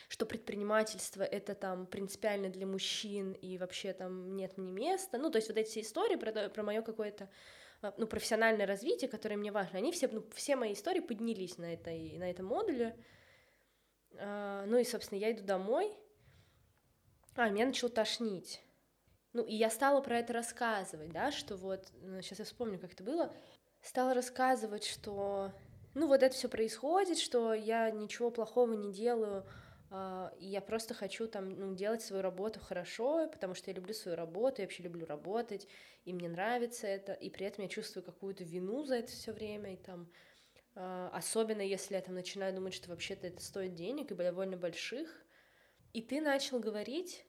что 0.09 0.25
предпринимательство 0.25 1.23
это 1.23 1.55
там 1.55 1.87
принципиально 1.87 2.49
для 2.49 2.67
мужчин 2.67 3.33
и 3.33 3.57
вообще 3.57 3.93
там 3.93 4.35
нет 4.35 4.57
мне 4.57 4.71
места. 4.71 5.17
Ну, 5.17 5.29
то 5.31 5.37
есть 5.37 5.49
вот 5.49 5.57
эти 5.57 5.79
истории 5.79 6.15
про, 6.15 6.49
про 6.49 6.63
мое 6.63 6.81
какое-то 6.81 7.29
а, 7.81 7.93
ну, 7.97 8.07
профессиональное 8.07 8.65
развитие, 8.65 9.09
которое 9.09 9.37
мне 9.37 9.51
важно, 9.51 9.77
они 9.77 9.91
все, 9.91 10.07
ну, 10.07 10.23
все 10.33 10.55
мои 10.55 10.73
истории 10.73 10.99
поднялись 10.99 11.57
на, 11.57 11.73
этой, 11.73 12.17
на 12.17 12.29
этом 12.29 12.45
модуле. 12.45 12.95
А, 14.19 14.65
ну 14.65 14.77
и, 14.77 14.83
собственно, 14.83 15.19
я 15.19 15.31
иду 15.31 15.43
домой, 15.43 15.91
а, 17.35 17.49
меня 17.49 17.65
начало 17.65 17.91
тошнить. 17.91 18.63
Ну, 19.33 19.43
и 19.43 19.53
я 19.53 19.69
стала 19.69 20.01
про 20.01 20.19
это 20.19 20.33
рассказывать, 20.33 21.11
да, 21.11 21.31
что 21.31 21.55
вот, 21.55 21.87
сейчас 22.21 22.39
ну, 22.39 22.43
я 22.43 22.45
вспомню, 22.45 22.79
как 22.79 22.93
это 22.93 23.03
было, 23.03 23.33
стала 23.81 24.13
рассказывать, 24.13 24.85
что, 24.85 25.51
ну, 25.93 26.07
вот 26.07 26.23
это 26.23 26.33
все 26.33 26.49
происходит, 26.49 27.19
что 27.19 27.53
я 27.53 27.91
ничего 27.91 28.31
плохого 28.31 28.73
не 28.73 28.91
делаю, 28.91 29.45
а, 29.89 30.33
и 30.39 30.47
я 30.47 30.61
просто 30.61 30.93
хочу 30.93 31.27
там 31.27 31.49
ну, 31.49 31.73
делать 31.73 32.01
свою 32.01 32.21
работу 32.21 32.59
хорошо, 32.59 33.29
потому 33.31 33.53
что 33.53 33.69
я 33.69 33.75
люблю 33.75 33.93
свою 33.93 34.17
работу, 34.17 34.61
я 34.61 34.65
вообще 34.65 34.83
люблю 34.83 35.05
работать, 35.05 35.67
и 36.03 36.13
мне 36.13 36.27
нравится 36.27 36.87
это, 36.87 37.13
и 37.13 37.29
при 37.29 37.45
этом 37.45 37.63
я 37.63 37.69
чувствую 37.69 38.03
какую-то 38.03 38.43
вину 38.43 38.83
за 38.83 38.95
это 38.95 39.11
все 39.11 39.31
время, 39.31 39.73
и 39.73 39.77
там 39.77 40.09
а, 40.75 41.09
особенно 41.13 41.61
если 41.61 41.95
я 41.95 42.01
там 42.01 42.15
начинаю 42.15 42.53
думать, 42.53 42.73
что 42.73 42.89
вообще-то 42.89 43.27
это 43.27 43.41
стоит 43.41 43.75
денег 43.75 44.11
и 44.11 44.15
довольно 44.15 44.57
больших, 44.57 45.25
и 45.93 46.01
ты 46.01 46.21
начал 46.21 46.59
говорить 46.59 47.25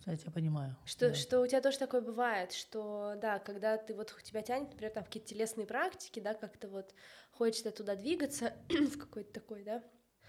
что 0.00 0.10
я 0.10 0.16
тебя 0.16 0.30
понимаю. 0.30 0.76
Что, 0.84 1.08
да. 1.08 1.14
что 1.14 1.40
у 1.40 1.46
тебя 1.46 1.60
тоже 1.60 1.78
такое 1.78 2.00
бывает, 2.00 2.52
что, 2.52 3.14
да, 3.20 3.38
когда 3.38 3.76
ты 3.76 3.94
вот 3.94 4.14
тебя 4.22 4.42
тянет, 4.42 4.70
например, 4.70 4.92
там 4.92 5.04
какие-то 5.04 5.28
телесные 5.28 5.66
практики, 5.66 6.20
да, 6.20 6.34
как-то 6.34 6.68
вот 6.68 6.94
хочется 7.32 7.70
туда 7.70 7.96
двигаться 7.96 8.54
в 8.68 8.98
какой-то 8.98 9.32
такой, 9.32 9.64
да, 9.64 9.82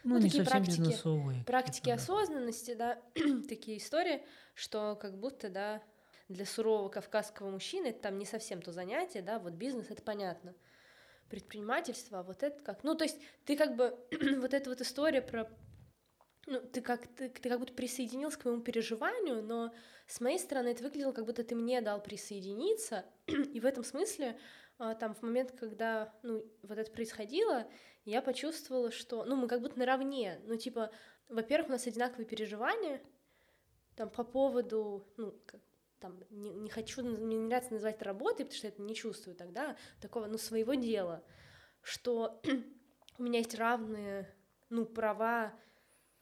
ну, 0.03 0.15
ну 0.15 0.21
такие 0.21 0.45
практики, 0.45 1.43
практики 1.45 1.89
осознанности, 1.89 2.73
да, 2.73 2.99
такие 3.49 3.77
истории, 3.77 4.23
что 4.55 4.95
как 4.95 5.17
будто, 5.19 5.49
да, 5.49 5.83
для 6.29 6.45
сурового 6.45 6.89
кавказского 6.89 7.49
мужчины 7.49 7.87
это 7.87 8.03
там 8.03 8.17
не 8.17 8.25
совсем 8.25 8.61
то 8.61 8.71
занятие, 8.71 9.21
да, 9.21 9.39
вот 9.39 9.53
бизнес 9.53 9.87
это 9.89 10.01
понятно, 10.01 10.55
предпринимательство, 11.29 12.19
а 12.19 12.23
вот 12.23 12.43
это 12.43 12.63
как, 12.63 12.83
ну 12.83 12.95
то 12.95 13.03
есть 13.03 13.17
ты 13.45 13.57
как 13.57 13.75
бы 13.75 13.97
вот 14.39 14.53
эта 14.53 14.69
вот 14.69 14.81
история 14.81 15.21
про 15.21 15.49
ну, 16.49 16.59
ты 16.61 16.81
как, 16.81 17.05
ты, 17.07 17.29
ты 17.29 17.49
как 17.49 17.59
будто 17.59 17.73
присоединился 17.73 18.39
к 18.39 18.45
моему 18.45 18.61
переживанию, 18.61 19.43
но 19.43 19.71
с 20.07 20.19
моей 20.19 20.39
стороны 20.39 20.69
это 20.69 20.83
выглядело, 20.83 21.11
как 21.11 21.25
будто 21.25 21.43
ты 21.43 21.55
мне 21.55 21.79
дал 21.81 22.01
присоединиться, 22.01 23.05
и 23.27 23.59
в 23.59 23.65
этом 23.65 23.83
смысле 23.83 24.37
а, 24.79 24.95
там 24.95 25.13
в 25.13 25.21
момент, 25.21 25.51
когда, 25.51 26.11
ну, 26.23 26.43
вот 26.63 26.77
это 26.77 26.91
происходило, 26.91 27.67
я 28.05 28.23
почувствовала, 28.23 28.91
что, 28.91 29.23
ну, 29.25 29.35
мы 29.35 29.47
как 29.47 29.61
будто 29.61 29.77
наравне, 29.77 30.41
ну, 30.45 30.55
типа, 30.55 30.91
во-первых, 31.27 31.69
у 31.69 31.73
нас 31.73 31.85
одинаковые 31.85 32.25
переживания, 32.25 32.99
там, 33.95 34.09
по 34.09 34.23
поводу, 34.23 35.07
ну, 35.17 35.39
как, 35.45 35.61
там, 35.99 36.19
не, 36.31 36.49
не 36.49 36.69
хочу, 36.69 37.03
мне 37.03 37.37
не 37.37 37.45
нравится 37.45 37.73
называть 37.73 37.97
это 37.97 38.05
работой, 38.05 38.45
потому 38.45 38.57
что 38.57 38.67
я 38.67 38.73
это 38.73 38.81
не 38.81 38.95
чувствую 38.95 39.35
тогда, 39.35 39.77
такого, 40.01 40.25
ну, 40.25 40.39
своего 40.39 40.73
дела, 40.73 41.23
что 41.83 42.41
у 43.19 43.23
меня 43.23 43.37
есть 43.39 43.53
равные, 43.53 44.33
ну, 44.69 44.85
права, 44.85 45.53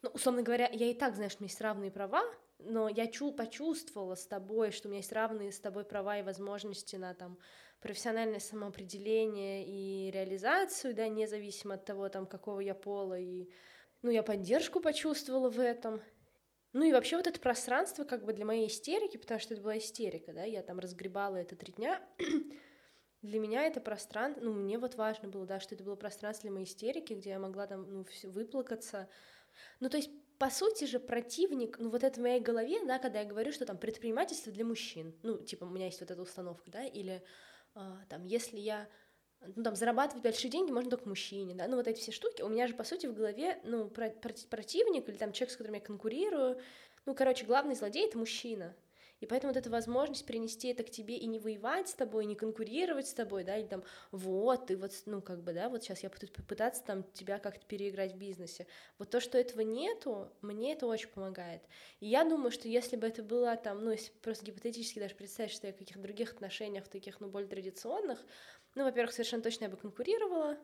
ну, 0.02 0.10
условно 0.10 0.42
говоря, 0.42 0.68
я 0.72 0.90
и 0.90 0.94
так 0.94 1.14
что 1.14 1.22
у 1.22 1.24
меня 1.24 1.34
есть 1.40 1.60
равные 1.60 1.90
права, 1.90 2.22
но 2.58 2.88
я 2.88 3.06
чу 3.06 3.32
почувствовала 3.32 4.14
с 4.14 4.26
тобой, 4.26 4.70
что 4.70 4.88
у 4.88 4.90
меня 4.90 4.98
есть 4.98 5.12
равные 5.12 5.52
с 5.52 5.60
тобой 5.60 5.84
права 5.84 6.18
и 6.18 6.22
возможности 6.22 6.96
на 6.96 7.14
там 7.14 7.38
профессиональное 7.80 8.40
самоопределение 8.40 9.64
и 9.66 10.10
реализацию, 10.10 10.94
да, 10.94 11.08
независимо 11.08 11.74
от 11.74 11.84
того, 11.84 12.08
там, 12.08 12.26
какого 12.26 12.60
я 12.60 12.74
пола, 12.74 13.18
и, 13.18 13.48
ну, 14.02 14.10
я 14.10 14.22
поддержку 14.22 14.80
почувствовала 14.80 15.50
в 15.50 15.60
этом. 15.60 16.00
Ну 16.72 16.84
и 16.84 16.92
вообще 16.92 17.16
вот 17.16 17.26
это 17.26 17.40
пространство 17.40 18.04
как 18.04 18.24
бы 18.24 18.32
для 18.32 18.44
моей 18.44 18.68
истерики, 18.68 19.16
потому 19.16 19.40
что 19.40 19.54
это 19.54 19.62
была 19.62 19.78
истерика, 19.78 20.32
да, 20.32 20.44
я 20.44 20.62
там 20.62 20.78
разгребала 20.78 21.36
это 21.36 21.56
три 21.56 21.72
дня, 21.72 22.02
для 23.22 23.40
меня 23.40 23.64
это 23.64 23.80
пространство, 23.80 24.42
ну, 24.42 24.52
мне 24.52 24.78
вот 24.78 24.96
важно 24.96 25.28
было, 25.28 25.46
да, 25.46 25.60
что 25.60 25.74
это 25.74 25.82
было 25.82 25.96
пространство 25.96 26.42
для 26.42 26.52
моей 26.52 26.66
истерики, 26.66 27.14
где 27.14 27.30
я 27.30 27.38
могла 27.38 27.66
там, 27.66 27.90
ну, 27.90 28.06
выплакаться. 28.24 29.08
Ну, 29.80 29.88
то 29.88 29.96
есть, 29.96 30.10
по 30.38 30.50
сути 30.50 30.84
же, 30.84 31.00
противник, 31.00 31.78
ну, 31.78 31.90
вот 31.90 32.04
это 32.04 32.20
в 32.20 32.22
моей 32.22 32.40
голове, 32.40 32.84
да, 32.84 32.98
когда 32.98 33.20
я 33.20 33.24
говорю, 33.26 33.52
что 33.52 33.66
там 33.66 33.78
предпринимательство 33.78 34.52
для 34.52 34.64
мужчин, 34.64 35.14
ну, 35.22 35.38
типа, 35.38 35.64
у 35.64 35.70
меня 35.70 35.86
есть 35.86 36.00
вот 36.00 36.10
эта 36.10 36.22
установка, 36.22 36.70
да, 36.70 36.84
или 36.84 37.22
а, 37.74 37.98
там, 38.08 38.24
если 38.24 38.58
я 38.58 38.88
ну, 39.40 39.62
там, 39.62 39.76
зарабатывать 39.76 40.22
большие 40.22 40.50
деньги 40.50 40.72
можно 40.72 40.90
только 40.90 41.08
мужчине, 41.08 41.54
да, 41.54 41.66
ну, 41.68 41.76
вот 41.76 41.86
эти 41.86 42.00
все 42.00 42.12
штуки, 42.12 42.42
у 42.42 42.48
меня 42.48 42.66
же, 42.66 42.74
по 42.74 42.84
сути, 42.84 43.06
в 43.06 43.14
голове, 43.14 43.60
ну, 43.64 43.88
противник 43.88 45.08
или 45.08 45.16
там 45.16 45.32
человек, 45.32 45.52
с 45.52 45.56
которым 45.56 45.74
я 45.74 45.80
конкурирую, 45.80 46.60
ну, 47.06 47.14
короче, 47.14 47.46
главный 47.46 47.74
злодей— 47.74 48.06
это 48.08 48.18
мужчина, 48.18 48.74
и 49.20 49.26
поэтому 49.26 49.52
вот 49.52 49.58
эта 49.58 49.70
возможность 49.70 50.26
принести 50.26 50.68
это 50.68 50.82
к 50.84 50.90
тебе 50.90 51.16
и 51.16 51.26
не 51.26 51.38
воевать 51.38 51.88
с 51.88 51.94
тобой, 51.94 52.24
не 52.26 52.34
конкурировать 52.36 53.06
с 53.08 53.14
тобой, 53.14 53.44
да, 53.44 53.56
или 53.56 53.66
там, 53.66 53.84
вот, 54.10 54.70
и 54.70 54.76
вот, 54.76 54.92
ну, 55.06 55.22
как 55.22 55.42
бы, 55.42 55.52
да, 55.52 55.68
вот 55.68 55.82
сейчас 55.82 56.02
я 56.02 56.10
буду 56.10 56.26
пытаться 56.46 56.82
там 56.84 57.04
тебя 57.12 57.38
как-то 57.38 57.66
переиграть 57.66 58.12
в 58.12 58.16
бизнесе. 58.18 58.66
Вот 58.98 59.10
то, 59.10 59.20
что 59.20 59.38
этого 59.38 59.62
нету, 59.62 60.32
мне 60.40 60.72
это 60.74 60.86
очень 60.86 61.08
помогает. 61.08 61.62
И 62.00 62.06
я 62.06 62.24
думаю, 62.24 62.50
что 62.50 62.68
если 62.68 62.96
бы 62.96 63.06
это 63.06 63.22
было 63.22 63.56
там, 63.56 63.84
ну, 63.84 63.90
если 63.90 64.12
просто 64.22 64.44
гипотетически 64.46 64.98
даже 64.98 65.14
представить, 65.14 65.52
что 65.52 65.66
я 65.66 65.72
в 65.72 65.76
каких-то 65.76 66.02
других 66.02 66.32
отношениях, 66.32 66.88
таких, 66.88 67.20
ну, 67.20 67.28
более 67.28 67.48
традиционных, 67.48 68.24
ну, 68.74 68.84
во-первых, 68.84 69.12
совершенно 69.12 69.42
точно 69.42 69.64
я 69.64 69.70
бы 69.70 69.76
конкурировала, 69.76 70.58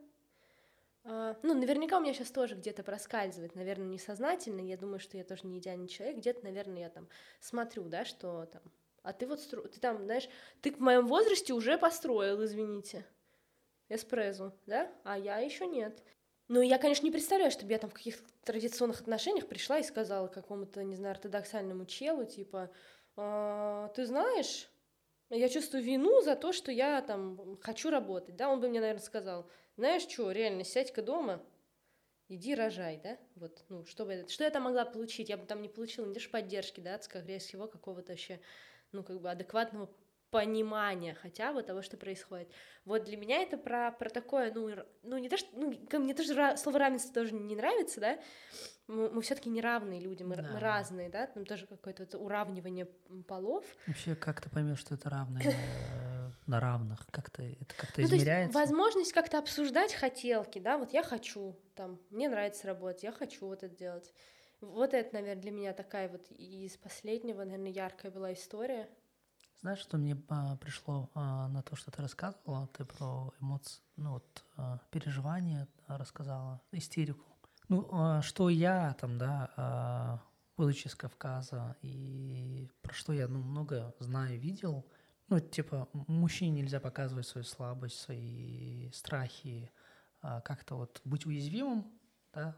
ну, 1.04 1.54
наверняка 1.54 1.98
у 1.98 2.00
меня 2.00 2.14
сейчас 2.14 2.30
тоже 2.30 2.54
где-то 2.54 2.82
проскальзывает, 2.82 3.54
наверное, 3.54 3.86
несознательно. 3.86 4.60
Я 4.60 4.76
думаю, 4.76 5.00
что 5.00 5.16
я 5.16 5.24
тоже 5.24 5.46
не 5.46 5.58
идеальный 5.58 5.88
человек. 5.88 6.18
Где-то, 6.18 6.42
наверное, 6.44 6.82
я 6.82 6.90
там 6.90 7.08
смотрю, 7.40 7.84
да, 7.84 8.04
что 8.04 8.46
там. 8.46 8.62
А 9.02 9.12
ты 9.12 9.26
вот 9.26 9.40
стро... 9.40 9.60
ты 9.62 9.78
там, 9.80 10.02
знаешь, 10.04 10.28
ты 10.62 10.72
в 10.72 10.80
моем 10.80 11.06
возрасте 11.06 11.52
уже 11.52 11.76
построил, 11.76 12.42
извините, 12.42 13.04
эспрессо, 13.90 14.54
да? 14.64 14.90
А 15.04 15.18
я 15.18 15.38
еще 15.38 15.66
нет. 15.66 16.02
Ну, 16.48 16.62
я, 16.62 16.78
конечно, 16.78 17.04
не 17.04 17.12
представляю, 17.12 17.50
чтобы 17.50 17.72
я 17.72 17.78
там 17.78 17.90
в 17.90 17.94
каких-то 17.94 18.22
традиционных 18.44 19.00
отношениях 19.00 19.46
пришла 19.46 19.78
и 19.78 19.82
сказала 19.82 20.28
какому-то, 20.28 20.82
не 20.84 20.96
знаю, 20.96 21.12
ортодоксальному 21.12 21.84
челу, 21.84 22.24
типа, 22.24 22.70
а, 23.16 23.88
ты 23.88 24.06
знаешь, 24.06 24.68
я 25.34 25.48
чувствую 25.48 25.82
вину 25.82 26.22
за 26.22 26.36
то, 26.36 26.52
что 26.52 26.72
я 26.72 27.00
там 27.02 27.58
хочу 27.60 27.90
работать, 27.90 28.36
да, 28.36 28.48
он 28.48 28.60
бы 28.60 28.68
мне, 28.68 28.80
наверное, 28.80 29.02
сказал, 29.02 29.48
знаешь 29.76 30.02
что, 30.02 30.30
реально, 30.30 30.64
сядь-ка 30.64 31.02
дома, 31.02 31.42
иди 32.28 32.54
рожай, 32.54 33.00
да, 33.02 33.18
вот, 33.34 33.64
ну, 33.68 33.84
что, 33.84 34.04
бы, 34.04 34.26
что 34.28 34.44
я 34.44 34.50
там 34.50 34.64
могла 34.64 34.84
получить, 34.84 35.28
я 35.28 35.36
бы 35.36 35.46
там 35.46 35.62
не 35.62 35.68
получила 35.68 36.06
ни 36.06 36.18
поддержки, 36.30 36.80
да, 36.80 36.98
скорее 37.00 37.38
всего, 37.38 37.66
какого-то 37.66 38.12
вообще, 38.12 38.40
ну, 38.92 39.02
как 39.02 39.20
бы 39.20 39.30
адекватного 39.30 39.90
понимания 40.34 41.14
хотя 41.14 41.52
бы 41.52 41.62
того, 41.62 41.80
что 41.80 41.96
происходит. 41.96 42.50
Вот 42.84 43.04
для 43.04 43.16
меня 43.16 43.40
это 43.40 43.56
про, 43.56 43.92
про 43.92 44.10
такое, 44.10 44.52
ну, 44.52 44.68
ну 45.04 45.16
не 45.18 45.28
то, 45.28 45.36
что, 45.36 45.48
ну, 45.56 45.72
мне 46.00 46.12
тоже 46.12 46.56
слово 46.56 46.80
равенство 46.80 47.14
тоже 47.14 47.32
не 47.34 47.54
нравится, 47.54 48.00
да, 48.00 48.18
мы, 48.88 49.10
мы 49.10 49.22
все-таки 49.22 49.48
не 49.48 49.60
равные 49.60 50.00
люди, 50.00 50.24
мы, 50.24 50.34
да. 50.34 50.42
мы 50.42 50.58
разные, 50.58 51.08
да, 51.08 51.28
там 51.28 51.46
тоже 51.46 51.68
какое-то 51.68 52.18
уравнивание 52.18 52.86
полов. 53.28 53.64
Вообще, 53.86 54.16
как 54.16 54.40
ты 54.40 54.50
поймешь, 54.50 54.80
что 54.80 54.96
это 54.96 55.08
равное 55.08 55.40
э, 55.40 56.30
на 56.48 56.58
равных? 56.58 57.06
Как-то 57.12 57.44
это 57.44 57.72
как-то 57.76 58.00
ну, 58.00 58.08
измеряется? 58.08 58.58
есть 58.58 58.70
возможность 58.70 59.12
как-то 59.12 59.38
обсуждать 59.38 59.94
хотелки, 59.94 60.58
да, 60.58 60.78
вот 60.78 60.92
я 60.92 61.04
хочу, 61.04 61.56
там, 61.76 62.00
мне 62.10 62.28
нравится 62.28 62.66
работать, 62.66 63.04
я 63.04 63.12
хочу 63.12 63.46
вот 63.46 63.62
это 63.62 63.76
делать. 63.76 64.12
Вот 64.60 64.94
это, 64.94 65.14
наверное, 65.14 65.40
для 65.40 65.52
меня 65.52 65.72
такая 65.74 66.08
вот 66.08 66.28
из 66.32 66.76
последнего, 66.76 67.44
наверное, 67.44 67.70
яркая 67.70 68.10
была 68.10 68.32
история. 68.32 68.88
Знаешь, 69.64 69.78
что 69.78 69.96
мне 69.96 70.14
а, 70.28 70.56
пришло 70.56 71.08
а, 71.14 71.48
на 71.48 71.62
то, 71.62 71.74
что 71.74 71.90
ты 71.90 72.02
рассказывала? 72.02 72.66
Ты 72.74 72.84
про 72.84 73.32
эмоции, 73.40 73.80
ну 73.96 74.12
вот 74.12 74.44
а, 74.58 74.78
переживания 74.90 75.66
рассказала, 75.86 76.60
истерику. 76.70 77.24
Ну, 77.70 77.88
а, 77.90 78.20
что 78.20 78.50
я 78.50 78.92
там, 79.00 79.16
да, 79.16 79.50
а, 79.56 80.22
будучи 80.58 80.88
с 80.88 80.94
Кавказа, 80.94 81.76
и 81.80 82.68
про 82.82 82.92
что 82.92 83.14
я 83.14 83.26
ну, 83.26 83.38
много 83.38 83.94
знаю, 84.00 84.38
видел, 84.38 84.84
ну, 85.30 85.40
типа, 85.40 85.88
мужчине 85.94 86.60
нельзя 86.60 86.78
показывать 86.78 87.26
свою 87.26 87.46
слабость, 87.46 87.98
свои 87.98 88.90
страхи, 88.90 89.70
а, 90.20 90.42
как-то 90.42 90.74
вот 90.74 91.00
быть 91.06 91.24
уязвимым, 91.24 91.90
да, 92.34 92.54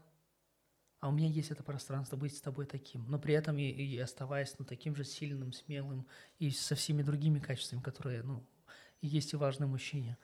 а 1.07 1.09
у 1.09 1.13
меня 1.13 1.29
есть 1.29 1.51
это 1.51 1.63
пространство 1.63 2.17
быть 2.17 2.35
с 2.35 2.41
тобой 2.41 2.65
таким, 2.65 3.09
но 3.09 3.17
при 3.17 3.33
этом 3.33 3.57
и, 3.57 3.63
и 3.63 3.97
оставаясь 3.97 4.53
ну, 4.59 4.65
таким 4.65 4.93
же 4.93 5.05
сильным, 5.05 5.53
смелым 5.53 6.05
и 6.37 6.51
со 6.51 6.75
всеми 6.75 7.01
другими 7.01 7.39
качествами, 7.39 7.81
которые, 7.81 8.23
ну, 8.23 8.45
есть 9.01 9.31
и 9.31 9.37
важны 9.37 9.67
мужчине. 9.67 10.17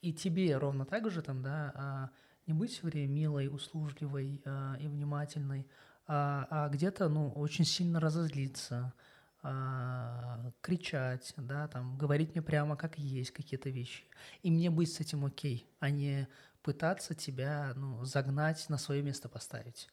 И 0.00 0.14
тебе 0.14 0.56
ровно 0.56 0.86
так 0.86 1.10
же 1.10 1.20
там, 1.20 1.42
да, 1.42 1.72
а, 1.74 2.10
не 2.46 2.54
быть 2.54 2.72
все 2.72 2.86
время 2.86 3.06
милой, 3.06 3.48
услужливой 3.48 4.40
а, 4.46 4.78
и 4.80 4.88
внимательной, 4.88 5.68
а, 6.06 6.46
а 6.48 6.68
где-то, 6.70 7.10
ну, 7.10 7.28
очень 7.32 7.66
сильно 7.66 8.00
разозлиться, 8.00 8.94
а, 9.42 10.52
кричать, 10.62 11.34
да, 11.36 11.68
там, 11.68 11.98
говорить 11.98 12.34
мне 12.34 12.40
прямо 12.40 12.78
как 12.78 12.98
есть 12.98 13.32
какие-то 13.32 13.68
вещи. 13.68 14.04
И 14.42 14.50
мне 14.50 14.70
быть 14.70 14.90
с 14.90 15.00
этим 15.00 15.26
окей, 15.26 15.68
а 15.80 15.90
не 15.90 16.28
пытаться 16.62 17.14
тебя, 17.14 17.74
ну, 17.76 18.06
загнать, 18.06 18.70
на 18.70 18.78
свое 18.78 19.02
место 19.02 19.28
поставить 19.28 19.90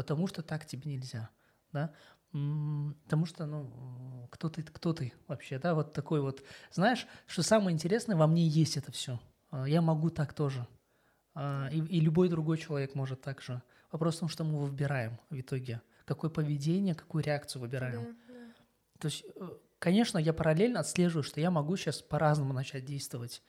потому 0.00 0.26
что 0.26 0.42
так 0.42 0.64
тебе 0.64 0.90
нельзя, 0.92 1.28
да, 1.72 1.92
потому 2.30 3.26
что, 3.26 3.44
ну, 3.44 4.26
кто 4.30 4.48
ты, 4.48 4.62
кто 4.62 4.94
ты 4.94 5.12
вообще, 5.28 5.58
да, 5.58 5.74
вот 5.74 5.92
такой 5.92 6.22
вот, 6.22 6.42
знаешь, 6.72 7.06
что 7.26 7.42
самое 7.42 7.74
интересное, 7.74 8.16
во 8.16 8.26
мне 8.26 8.48
есть 8.48 8.78
это 8.78 8.90
все, 8.92 9.20
а, 9.50 9.68
я 9.68 9.82
могу 9.82 10.08
так 10.08 10.32
тоже, 10.32 10.66
а, 11.34 11.68
и, 11.70 11.80
и 11.80 12.00
любой 12.00 12.30
другой 12.30 12.56
человек 12.56 12.94
может 12.94 13.20
так 13.20 13.42
же. 13.42 13.60
Вопрос 13.92 14.16
в 14.16 14.20
том, 14.20 14.30
что 14.30 14.42
мы 14.42 14.58
выбираем 14.60 15.18
в 15.28 15.38
итоге, 15.38 15.82
какое 16.06 16.30
поведение, 16.30 16.94
какую 16.94 17.22
реакцию 17.22 17.60
выбираем. 17.60 18.16
Да, 18.26 18.32
да. 18.32 18.54
То 19.00 19.08
есть, 19.08 19.26
э, 19.36 19.48
конечно, 19.78 20.16
я 20.16 20.32
параллельно 20.32 20.80
отслеживаю, 20.80 21.24
что 21.24 21.42
я 21.42 21.50
могу 21.50 21.76
сейчас 21.76 22.00
по-разному 22.00 22.54
начать 22.54 22.86
действовать. 22.86 23.42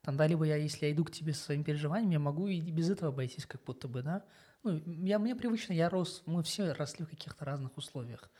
Там, 0.00 0.16
да, 0.16 0.26
либо 0.26 0.44
я, 0.44 0.56
если 0.56 0.86
я 0.86 0.92
иду 0.92 1.04
к 1.04 1.10
тебе 1.10 1.34
со 1.34 1.44
своими 1.44 1.64
переживаниями, 1.64 2.14
я 2.14 2.18
могу 2.18 2.46
и 2.48 2.62
без 2.62 2.88
этого 2.88 3.12
обойтись, 3.12 3.44
как 3.44 3.62
будто 3.64 3.88
бы, 3.88 4.02
да. 4.02 4.24
Ну, 4.64 4.82
я, 4.86 5.18
мне 5.18 5.36
привычно, 5.36 5.72
я 5.72 5.88
рос, 5.88 6.22
мы 6.26 6.42
все 6.42 6.72
росли 6.72 7.04
в 7.04 7.10
каких-то 7.10 7.44
разных 7.44 7.76
условиях. 7.76 8.30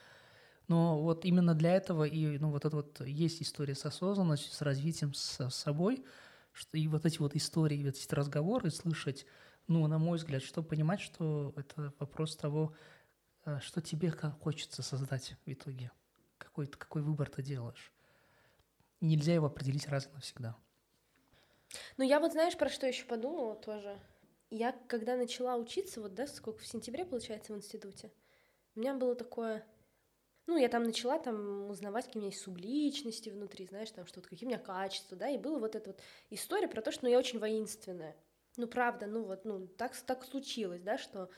Но 0.66 1.00
вот 1.00 1.24
именно 1.24 1.54
для 1.54 1.74
этого 1.74 2.04
и 2.04 2.38
ну, 2.38 2.50
вот 2.50 2.64
это 2.64 2.76
вот 2.76 3.00
есть 3.00 3.40
история 3.40 3.74
с 3.74 3.86
осознанностью, 3.86 4.52
с 4.52 4.60
развитием 4.60 5.14
с 5.14 5.48
собой, 5.50 6.04
что 6.52 6.76
и 6.76 6.86
вот 6.88 7.06
эти 7.06 7.18
вот 7.18 7.34
истории, 7.36 7.84
вот 7.84 7.94
эти 7.94 8.14
разговоры 8.14 8.70
слышать, 8.70 9.26
ну, 9.66 9.86
на 9.86 9.98
мой 9.98 10.18
взгляд, 10.18 10.42
чтобы 10.42 10.68
понимать, 10.68 11.00
что 11.00 11.54
это 11.56 11.94
вопрос 11.98 12.36
того, 12.36 12.74
э, 13.46 13.60
что 13.60 13.80
тебе 13.80 14.10
хочется 14.10 14.82
создать 14.82 15.36
в 15.46 15.52
итоге, 15.52 15.90
какой, 16.36 16.66
какой 16.66 17.02
выбор 17.02 17.30
ты 17.30 17.42
делаешь. 17.42 17.92
Нельзя 19.00 19.34
его 19.34 19.46
определить 19.46 19.88
раз 19.88 20.06
и 20.06 20.14
навсегда. 20.14 20.56
Ну, 21.96 22.04
я 22.04 22.18
вот 22.18 22.32
знаешь, 22.32 22.56
про 22.56 22.68
что 22.68 22.86
еще 22.86 23.04
подумала 23.04 23.54
тоже? 23.54 23.98
Я 24.50 24.72
когда 24.86 25.16
начала 25.16 25.56
учиться, 25.56 26.00
вот, 26.00 26.14
да, 26.14 26.26
сколько, 26.26 26.60
в 26.60 26.66
сентябре, 26.66 27.04
получается, 27.04 27.52
в 27.52 27.56
институте, 27.56 28.10
у 28.74 28.80
меня 28.80 28.94
было 28.94 29.14
такое... 29.14 29.66
Ну, 30.46 30.56
я 30.56 30.70
там 30.70 30.84
начала 30.84 31.18
там 31.18 31.68
узнавать, 31.68 32.06
какие 32.06 32.20
у 32.20 32.22
меня 32.22 32.30
есть 32.30 32.42
субличности 32.42 33.28
внутри, 33.28 33.66
знаешь, 33.66 33.90
там 33.90 34.06
что-то, 34.06 34.30
какие 34.30 34.46
у 34.46 34.50
меня 34.50 34.58
качества, 34.58 35.14
да, 35.14 35.28
и 35.28 35.36
была 35.36 35.58
вот 35.58 35.76
эта 35.76 35.90
вот 35.90 36.00
история 36.30 36.68
про 36.68 36.80
то, 36.80 36.90
что 36.90 37.04
ну, 37.04 37.10
я 37.10 37.18
очень 37.18 37.38
воинственная. 37.38 38.16
Ну, 38.56 38.66
правда, 38.66 39.06
ну 39.06 39.24
вот, 39.24 39.44
ну, 39.44 39.66
так, 39.66 39.94
так 39.94 40.24
случилось, 40.24 40.80
да, 40.80 40.96
что 40.96 41.28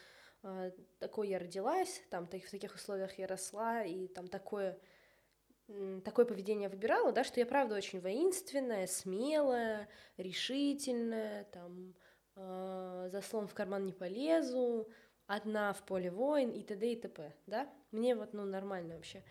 э, 0.44 0.70
такой 1.00 1.28
я 1.28 1.40
родилась, 1.40 2.02
там, 2.08 2.28
так, 2.28 2.44
в 2.44 2.50
таких 2.50 2.76
условиях 2.76 3.18
я 3.18 3.26
росла, 3.26 3.82
и 3.82 4.06
там 4.06 4.28
такое, 4.28 4.78
такое 6.04 6.24
поведение 6.24 6.68
выбирала, 6.68 7.10
да, 7.10 7.24
что 7.24 7.40
я, 7.40 7.46
правда, 7.46 7.74
очень 7.74 8.00
воинственная, 8.00 8.86
смелая, 8.86 9.88
решительная, 10.18 11.44
там, 11.44 11.96
э, 12.40 13.08
за 13.10 13.22
словом 13.22 13.48
в 13.48 13.54
карман 13.54 13.86
не 13.86 13.92
полезу, 13.92 14.88
одна 15.26 15.72
в 15.72 15.82
поле 15.84 16.10
воин 16.10 16.50
и 16.50 16.62
т.д. 16.62 16.92
и 16.92 16.96
т.п., 16.96 17.32
да? 17.46 17.68
Мне 17.92 18.14
вот, 18.16 18.32
ну, 18.32 18.44
нормально 18.44 18.96
вообще. 18.96 19.22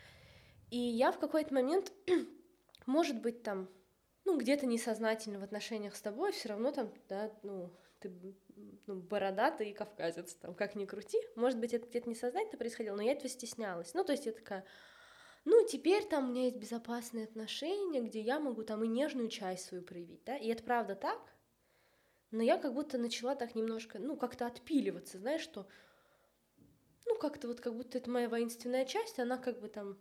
И 0.69 0.77
я 0.77 1.11
в 1.11 1.19
какой-то 1.19 1.53
момент, 1.53 1.91
может 2.85 3.21
быть, 3.21 3.43
там, 3.43 3.69
ну, 4.25 4.37
где-то 4.37 4.65
несознательно 4.65 5.39
в 5.39 5.43
отношениях 5.43 5.95
с 5.95 6.01
тобой, 6.01 6.31
все 6.31 6.49
равно 6.49 6.71
там, 6.71 6.93
да, 7.07 7.31
ну, 7.43 7.73
ты 7.99 8.11
ну, 8.87 8.95
бородатый 8.95 9.71
и 9.71 9.73
кавказец, 9.73 10.35
там, 10.35 10.53
как 10.53 10.75
ни 10.75 10.85
крути. 10.85 11.19
Может 11.35 11.59
быть, 11.59 11.73
это 11.73 11.87
где-то 11.87 12.09
несознательно 12.09 12.57
происходило, 12.57 12.95
но 12.95 13.01
я 13.01 13.13
этого 13.13 13.29
стеснялась. 13.29 13.93
Ну, 13.93 14.03
то 14.03 14.13
есть 14.13 14.25
я 14.25 14.31
такая, 14.31 14.65
ну, 15.45 15.65
теперь 15.65 16.05
там 16.05 16.29
у 16.29 16.31
меня 16.31 16.45
есть 16.45 16.57
безопасные 16.57 17.25
отношения, 17.25 18.01
где 18.01 18.21
я 18.21 18.39
могу 18.39 18.63
там 18.63 18.83
и 18.83 18.87
нежную 18.87 19.29
часть 19.29 19.65
свою 19.65 19.83
проявить, 19.83 20.23
да, 20.23 20.37
и 20.37 20.47
это 20.47 20.63
правда 20.63 20.95
так, 20.95 21.19
но 22.31 22.43
я 22.43 22.57
как 22.57 22.73
будто 22.73 22.97
начала 22.97 23.35
так 23.35 23.55
немножко, 23.55 23.99
ну, 23.99 24.15
как-то 24.15 24.45
отпиливаться, 24.45 25.17
знаешь, 25.17 25.41
что, 25.41 25.67
ну, 27.05 27.17
как-то 27.17 27.47
вот, 27.47 27.61
как 27.61 27.75
будто 27.75 27.97
это 27.97 28.09
моя 28.09 28.29
воинственная 28.29 28.85
часть, 28.85 29.19
она 29.19 29.37
как 29.37 29.59
бы 29.59 29.67
там, 29.67 29.97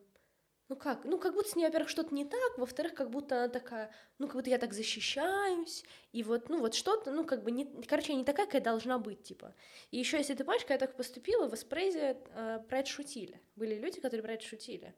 ну 0.68 0.76
как, 0.76 1.04
ну 1.04 1.18
как 1.18 1.34
будто 1.34 1.48
с 1.48 1.56
ней, 1.56 1.64
во-первых, 1.64 1.88
что-то 1.88 2.14
не 2.14 2.24
так, 2.26 2.58
во-вторых, 2.58 2.94
как 2.94 3.10
будто 3.10 3.36
она 3.36 3.48
такая, 3.48 3.90
ну 4.18 4.26
как 4.26 4.36
будто 4.36 4.50
я 4.50 4.58
так 4.58 4.74
защищаюсь, 4.74 5.84
и 6.12 6.22
вот, 6.22 6.50
ну 6.50 6.60
вот 6.60 6.74
что-то, 6.74 7.10
ну 7.10 7.24
как 7.24 7.42
бы, 7.42 7.50
не, 7.50 7.64
короче, 7.84 8.14
не 8.14 8.24
такая, 8.24 8.46
какая 8.46 8.60
должна 8.60 8.98
быть, 8.98 9.22
типа. 9.22 9.54
И 9.90 9.98
еще, 9.98 10.18
если 10.18 10.34
ты 10.34 10.44
помнишь, 10.44 10.62
когда 10.62 10.74
я 10.74 10.80
так 10.80 10.96
поступила, 10.96 11.48
в 11.48 11.54
Эспрезе 11.54 12.18
э, 12.34 12.60
про 12.68 12.78
это 12.80 12.90
шутили. 12.90 13.40
Были 13.56 13.76
люди, 13.76 14.00
которые 14.00 14.22
про 14.22 14.34
это 14.34 14.44
шутили. 14.44 14.94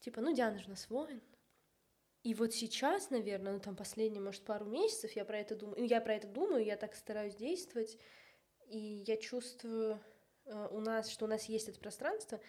Типа, 0.00 0.22
ну 0.22 0.32
Диана 0.32 0.58
же 0.58 0.66
у 0.66 0.70
нас 0.70 0.88
воин, 0.88 1.20
и 2.22 2.34
вот 2.34 2.52
сейчас, 2.52 3.10
наверное, 3.10 3.54
ну 3.54 3.60
там 3.60 3.76
последние, 3.76 4.20
может, 4.20 4.42
пару 4.44 4.66
месяцев 4.66 5.12
я 5.12 5.24
про 5.24 5.38
это 5.38 5.54
думаю, 5.54 5.86
я 5.86 6.00
про 6.00 6.14
это 6.14 6.26
думаю, 6.26 6.64
я 6.64 6.76
так 6.76 6.94
стараюсь 6.94 7.36
действовать, 7.36 7.96
и 8.66 9.04
я 9.06 9.16
чувствую 9.16 10.00
э, 10.44 10.68
у 10.70 10.80
нас, 10.80 11.08
что 11.10 11.24
у 11.24 11.28
нас 11.28 11.44
есть 11.44 11.68
это 11.68 11.78
пространство. 11.78 12.40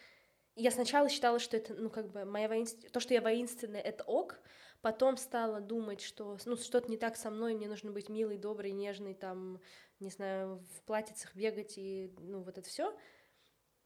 И 0.56 0.64
я 0.64 0.72
сначала 0.72 1.08
считала, 1.08 1.40
что 1.40 1.56
это, 1.56 1.74
ну, 1.74 1.90
как 1.90 2.12
бы, 2.12 2.26
моя 2.26 2.50
воинственность, 2.50 2.92
то, 2.92 3.00
что 3.00 3.14
я 3.14 3.22
воинственная, 3.22 3.80
это 3.80 4.04
ок, 4.04 4.40
потом 4.82 5.18
стала 5.18 5.62
думать, 5.62 6.02
что, 6.02 6.38
ну, 6.46 6.58
что-то 6.58 6.90
не 6.90 6.98
так 6.98 7.16
со 7.16 7.30
мной, 7.30 7.54
мне 7.54 7.68
нужно 7.68 7.92
быть 7.92 8.10
милой, 8.10 8.38
доброй, 8.38 8.72
нежной, 8.72 9.14
там, 9.14 9.62
не 10.00 10.10
знаю, 10.10 10.66
в 10.76 10.84
платьицах 10.84 11.36
бегать 11.36 11.78
и, 11.78 12.14
ну, 12.18 12.42
вот 12.42 12.58
это 12.58 12.68
все. 12.68 12.98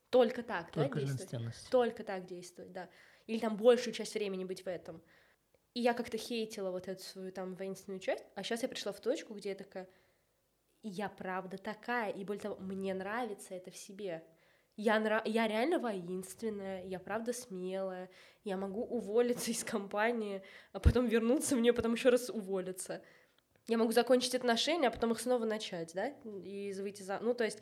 Только 0.10 0.44
так, 0.44 0.72
Только 0.72 1.00
да, 1.00 1.06
действовать? 1.06 1.56
Только 1.72 2.04
так 2.04 2.26
действовать, 2.26 2.72
да. 2.72 2.90
Или 3.26 3.40
там 3.40 3.58
большую 3.58 3.94
часть 3.94 4.14
времени 4.14 4.46
быть 4.46 4.64
в 4.64 4.68
этом. 4.68 5.04
И 5.74 5.82
я 5.82 5.94
как-то 5.94 6.18
хейтила 6.18 6.72
вот 6.72 6.88
эту 6.88 7.02
свою 7.02 7.32
там 7.32 7.56
воинственную 7.56 8.00
часть, 8.00 8.24
а 8.36 8.44
сейчас 8.44 8.62
я 8.62 8.70
пришла 8.70 8.92
в 8.92 9.00
точку, 9.00 9.34
где 9.34 9.50
я 9.50 9.56
такая... 9.56 9.88
Я 10.84 11.08
правда 11.08 11.58
такая, 11.58 12.12
и 12.12 12.26
более 12.26 12.42
того, 12.42 12.58
мне 12.58 12.94
нравится 12.94 13.56
это 13.56 13.72
в 13.72 13.78
себе. 13.78 14.24
Я, 14.76 15.00
нрав... 15.00 15.26
я 15.26 15.48
реально 15.48 15.80
воинственная, 15.80 16.84
я 16.86 17.00
правда 17.00 17.32
смелая, 17.32 18.10
я 18.44 18.58
могу 18.58 18.84
уволиться 18.84 19.52
из 19.52 19.64
компании, 19.64 20.44
а 20.72 20.80
потом 20.80 21.08
вернуться 21.08 21.56
мне, 21.56 21.74
потом 21.74 21.94
еще 21.94 22.10
раз 22.10 22.30
уволиться. 22.30 23.02
Я 23.68 23.78
могу 23.78 23.94
закончить 23.94 24.36
отношения, 24.36 24.88
а 24.88 24.92
потом 24.92 25.12
их 25.14 25.22
снова 25.22 25.46
начать, 25.46 25.94
да, 25.94 26.08
и 26.08 26.74
выйти 26.74 27.02
за... 27.02 27.20
Ну, 27.20 27.34
то 27.34 27.46
есть 27.46 27.62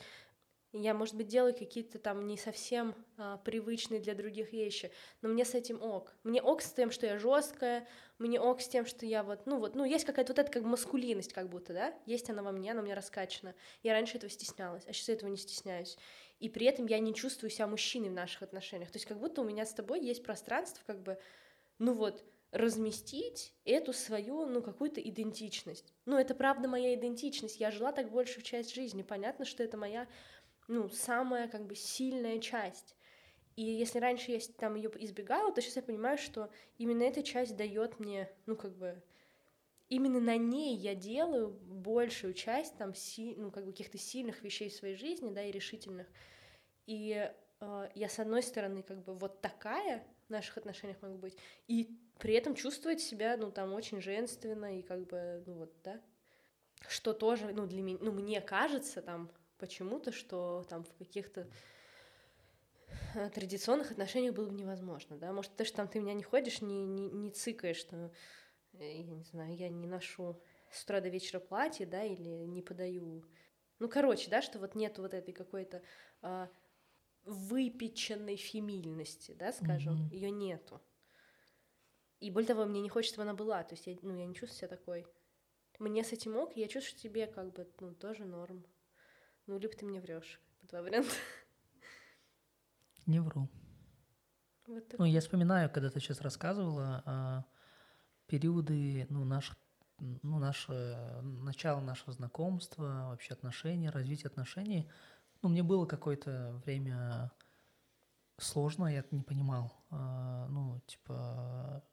я, 0.73 0.93
может 0.93 1.15
быть, 1.15 1.27
делаю 1.27 1.53
какие-то 1.53 1.99
там 1.99 2.25
не 2.27 2.37
совсем 2.37 2.95
а, 3.17 3.37
привычные 3.37 3.99
для 3.99 4.15
других 4.15 4.53
вещи, 4.53 4.91
но 5.21 5.29
мне 5.29 5.43
с 5.43 5.53
этим 5.53 5.81
ок. 5.81 6.13
Мне 6.23 6.41
ок 6.41 6.61
с 6.61 6.71
тем, 6.71 6.91
что 6.91 7.05
я 7.05 7.17
жесткая, 7.17 7.87
мне 8.19 8.39
ок 8.39 8.61
с 8.61 8.67
тем, 8.67 8.85
что 8.85 9.05
я 9.05 9.23
вот, 9.23 9.45
ну 9.45 9.59
вот, 9.59 9.75
ну 9.75 9.83
есть 9.83 10.05
какая-то 10.05 10.31
вот 10.31 10.39
эта 10.39 10.51
как 10.51 10.63
маскулинность 10.63 11.33
как 11.33 11.49
будто, 11.49 11.73
да, 11.73 11.93
есть 12.05 12.29
она 12.29 12.41
во 12.41 12.51
мне, 12.51 12.71
она 12.71 12.81
у 12.81 12.85
меня 12.85 12.95
раскачана. 12.95 13.53
Я 13.83 13.93
раньше 13.93 14.17
этого 14.17 14.31
стеснялась, 14.31 14.83
а 14.87 14.93
сейчас 14.93 15.09
этого 15.09 15.29
не 15.29 15.37
стесняюсь. 15.37 15.97
И 16.39 16.47
при 16.47 16.65
этом 16.65 16.85
я 16.85 16.99
не 16.99 17.13
чувствую 17.13 17.49
себя 17.49 17.67
мужчиной 17.67 18.09
в 18.09 18.13
наших 18.13 18.41
отношениях. 18.41 18.91
То 18.91 18.97
есть 18.97 19.05
как 19.05 19.19
будто 19.19 19.41
у 19.41 19.45
меня 19.45 19.65
с 19.65 19.73
тобой 19.73 19.99
есть 20.01 20.23
пространство, 20.23 20.81
как 20.87 21.03
бы, 21.03 21.19
ну 21.79 21.93
вот, 21.93 22.23
разместить 22.51 23.53
эту 23.63 23.93
свою, 23.93 24.45
ну, 24.45 24.61
какую-то 24.61 24.99
идентичность. 25.01 25.93
Ну, 26.05 26.17
это 26.17 26.35
правда 26.35 26.67
моя 26.67 26.93
идентичность. 26.95 27.59
Я 27.59 27.71
жила 27.71 27.91
так 27.91 28.11
большую 28.11 28.43
часть 28.43 28.73
жизни. 28.73 29.03
Понятно, 29.03 29.45
что 29.45 29.63
это 29.63 29.77
моя 29.77 30.07
ну, 30.67 30.89
самая 30.89 31.47
как 31.47 31.65
бы 31.65 31.75
сильная 31.75 32.39
часть. 32.39 32.95
И 33.55 33.63
если 33.63 33.99
раньше 33.99 34.31
я 34.31 34.39
там 34.57 34.75
ее 34.75 34.89
избегала, 34.99 35.51
то 35.51 35.61
сейчас 35.61 35.75
я 35.75 35.81
понимаю, 35.81 36.17
что 36.17 36.49
именно 36.77 37.03
эта 37.03 37.21
часть 37.21 37.55
дает 37.55 37.99
мне, 37.99 38.29
ну, 38.45 38.55
как 38.55 38.75
бы, 38.75 39.01
именно 39.89 40.21
на 40.21 40.37
ней 40.37 40.75
я 40.77 40.95
делаю 40.95 41.49
большую 41.49 42.33
часть 42.33 42.77
там, 42.77 42.95
си, 42.95 43.35
ну, 43.37 43.51
как 43.51 43.65
бы 43.65 43.71
каких-то 43.71 43.97
сильных 43.97 44.41
вещей 44.41 44.69
в 44.69 44.73
своей 44.73 44.95
жизни, 44.95 45.31
да, 45.31 45.43
и 45.43 45.51
решительных. 45.51 46.07
И 46.87 47.29
э, 47.59 47.89
я, 47.93 48.09
с 48.09 48.19
одной 48.19 48.41
стороны, 48.41 48.83
как 48.83 49.03
бы 49.03 49.13
вот 49.13 49.41
такая 49.41 50.07
в 50.27 50.29
наших 50.31 50.57
отношениях 50.57 51.01
могу 51.01 51.17
быть, 51.17 51.37
и 51.67 51.99
при 52.19 52.35
этом 52.35 52.55
чувствовать 52.55 53.01
себя, 53.01 53.35
ну, 53.35 53.51
там, 53.51 53.73
очень 53.73 54.01
женственно, 54.01 54.79
и 54.79 54.81
как 54.81 55.07
бы, 55.07 55.43
ну, 55.45 55.53
вот, 55.55 55.73
да, 55.83 55.99
что 56.87 57.13
тоже, 57.13 57.51
ну, 57.53 57.67
для 57.67 57.81
меня, 57.81 57.97
ну, 58.01 58.13
мне 58.13 58.39
кажется, 58.39 59.01
там, 59.01 59.29
почему-то, 59.61 60.11
что 60.11 60.65
там 60.67 60.83
в 60.83 60.93
каких-то 60.97 61.47
э, 63.13 63.29
традиционных 63.29 63.91
отношениях 63.91 64.33
было 64.33 64.49
бы 64.49 64.55
невозможно, 64.55 65.17
да, 65.17 65.31
может, 65.31 65.55
ты 65.55 65.63
что 65.63 65.77
там 65.77 65.87
ты 65.87 65.99
меня 65.99 66.13
не 66.13 66.23
ходишь, 66.23 66.61
не, 66.61 66.85
не, 66.85 67.09
не 67.09 67.29
цикаешь, 67.29 67.77
что, 67.77 68.11
э, 68.73 68.97
я 68.97 69.03
не 69.03 69.23
знаю, 69.23 69.55
я 69.55 69.69
не 69.69 69.87
ношу 69.87 70.41
с 70.71 70.83
утра 70.83 70.99
до 70.99 71.09
вечера 71.09 71.39
платье, 71.39 71.85
да, 71.85 72.03
или 72.03 72.45
не 72.45 72.61
подаю, 72.61 73.23
ну, 73.79 73.87
короче, 73.87 74.29
да, 74.29 74.41
что 74.41 74.59
вот 74.59 74.75
нет 74.75 74.97
вот 74.99 75.13
этой 75.13 75.33
какой-то 75.33 75.81
а, 76.21 76.49
выпеченной 77.23 78.35
фемильности, 78.35 79.33
да, 79.33 79.51
скажем, 79.51 79.95
mm-hmm. 79.95 80.13
ее 80.13 80.31
нету. 80.31 80.81
И 82.19 82.29
более 82.29 82.49
того, 82.49 82.65
мне 82.65 82.81
не 82.81 82.89
хочется, 82.89 83.15
чтобы 83.15 83.29
она 83.29 83.35
была, 83.35 83.63
то 83.63 83.73
есть 83.73 83.87
я, 83.87 83.97
ну, 84.03 84.15
я 84.15 84.25
не 84.25 84.35
чувствую 84.35 84.57
себя 84.57 84.67
такой. 84.67 85.07
Мне 85.79 86.03
с 86.03 86.13
этим 86.13 86.37
ок, 86.37 86.55
я 86.55 86.67
чувствую, 86.67 86.99
что 86.99 86.99
тебе 86.99 87.25
как 87.25 87.53
бы, 87.53 87.67
ну, 87.79 87.95
тоже 87.95 88.25
норм. 88.25 88.63
Ну, 89.51 89.59
либо 89.59 89.75
ты 89.75 89.85
мне 89.85 89.99
врешь. 89.99 90.39
Два 90.61 90.81
варианта. 90.81 91.11
Не 93.05 93.19
вру. 93.19 93.49
Вот 94.65 94.95
ну, 94.97 95.03
я 95.03 95.19
вспоминаю, 95.19 95.69
когда 95.69 95.89
ты 95.89 95.99
сейчас 95.99 96.21
рассказывала, 96.21 97.03
а, 97.05 97.45
периоды, 98.27 99.07
ну, 99.09 99.25
наших 99.25 99.57
ну, 99.99 100.39
наше, 100.39 101.19
начало 101.21 101.81
нашего 101.81 102.13
знакомства, 102.13 103.09
вообще 103.09 103.33
отношений, 103.33 103.89
развитие 103.89 104.27
отношений. 104.27 104.89
Ну, 105.41 105.49
мне 105.49 105.63
было 105.63 105.85
какое-то 105.85 106.61
время 106.65 107.29
сложно, 108.37 108.87
я 108.87 108.99
это 108.99 109.13
не 109.13 109.23
понимал. 109.23 109.73
А, 109.89 110.47
ну, 110.47 110.79
типа, 110.87 111.83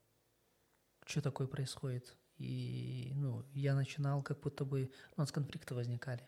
что 1.06 1.22
такое 1.22 1.48
происходит? 1.48 2.16
И, 2.36 3.10
ну, 3.16 3.44
я 3.52 3.74
начинал 3.74 4.22
как 4.22 4.38
будто 4.42 4.64
бы, 4.64 4.92
у 5.16 5.20
нас 5.20 5.32
конфликты 5.32 5.74
возникали 5.74 6.24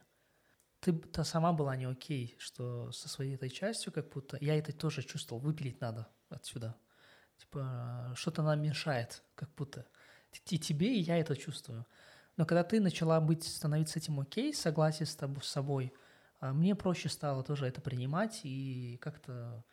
ты 0.80 0.92
то 0.92 1.24
сама 1.24 1.52
была 1.52 1.76
не 1.76 1.84
окей, 1.84 2.34
что 2.38 2.90
со 2.92 3.08
своей 3.08 3.34
этой 3.34 3.50
частью 3.50 3.92
как 3.92 4.08
будто... 4.08 4.38
Я 4.40 4.56
это 4.56 4.72
тоже 4.72 5.02
чувствовал, 5.02 5.40
выпилить 5.40 5.80
надо 5.80 6.08
отсюда. 6.30 6.74
Типа, 7.36 8.12
что-то 8.16 8.42
нам 8.42 8.62
мешает, 8.62 9.22
как 9.34 9.54
будто. 9.54 9.86
И 10.50 10.58
тебе, 10.58 10.96
и 10.96 11.00
я 11.00 11.18
это 11.18 11.36
чувствую. 11.36 11.86
Но 12.36 12.46
когда 12.46 12.64
ты 12.64 12.80
начала 12.80 13.20
быть, 13.20 13.44
становиться 13.44 13.98
этим 13.98 14.20
окей, 14.20 14.54
согласие 14.54 15.06
с, 15.06 15.14
тобой, 15.14 15.42
с 15.42 15.48
собой, 15.48 15.92
а, 16.38 16.52
мне 16.52 16.74
проще 16.74 17.08
стало 17.08 17.42
тоже 17.42 17.66
это 17.66 17.80
принимать 17.80 18.40
и 18.44 18.98
как-то... 19.02 19.64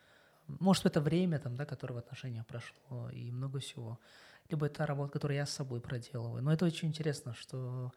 Может, 0.46 0.86
это 0.86 1.00
время, 1.00 1.38
там, 1.38 1.56
да, 1.56 1.64
которое 1.66 1.94
в 1.94 1.98
отношениях 1.98 2.46
прошло, 2.46 3.10
и 3.10 3.30
много 3.30 3.60
всего. 3.60 3.98
Либо 4.48 4.66
это 4.66 4.86
работа, 4.86 5.12
которую 5.12 5.36
я 5.36 5.46
с 5.46 5.50
собой 5.50 5.80
проделываю. 5.80 6.42
Но 6.42 6.52
это 6.52 6.64
очень 6.64 6.88
интересно, 6.88 7.34
что 7.34 7.92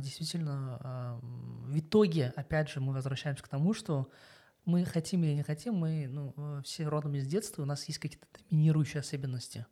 действительно, 0.00 0.78
а, 0.80 1.18
в 1.22 1.78
итоге, 1.78 2.32
опять 2.36 2.68
же, 2.68 2.80
мы 2.80 2.92
возвращаемся 2.92 3.42
к 3.42 3.48
тому, 3.48 3.72
что 3.72 4.10
мы 4.64 4.84
хотим 4.84 5.24
или 5.24 5.32
не 5.32 5.42
хотим, 5.42 5.74
мы 5.74 6.06
ну, 6.08 6.34
э, 6.36 6.62
все 6.64 6.86
родом 6.86 7.14
из 7.14 7.26
детства, 7.26 7.62
у 7.62 7.66
нас 7.66 7.84
есть 7.84 7.98
какие-то 7.98 8.26
доминирующие 8.50 9.00
особенности. 9.00 9.66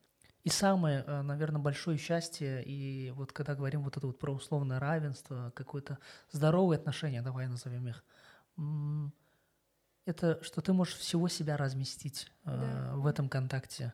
И 0.44 0.49
самое, 0.49 1.05
э, 1.07 1.23
наверное, 1.23 1.61
большое 1.61 1.99
счастье, 1.99 2.64
и 2.64 3.11
вот 3.11 3.33
когда 3.33 3.55
говорим 3.55 3.83
вот 3.83 3.97
это 3.97 4.07
вот 4.07 4.18
про 4.18 4.33
условное 4.33 4.81
равенство, 4.81 5.53
какое-то 5.55 5.99
здоровые 6.33 6.79
отношения, 6.79 7.21
давай 7.21 7.49
назовем 7.49 7.88
их, 7.88 8.05
это 10.07 10.42
что 10.42 10.62
ты 10.62 10.73
можешь 10.73 10.94
всего 10.94 11.29
себя 11.29 11.57
разместить 11.59 12.33
э, 12.44 12.51
да. 12.51 12.97
в 12.97 13.07
этом 13.07 13.29
контакте, 13.29 13.92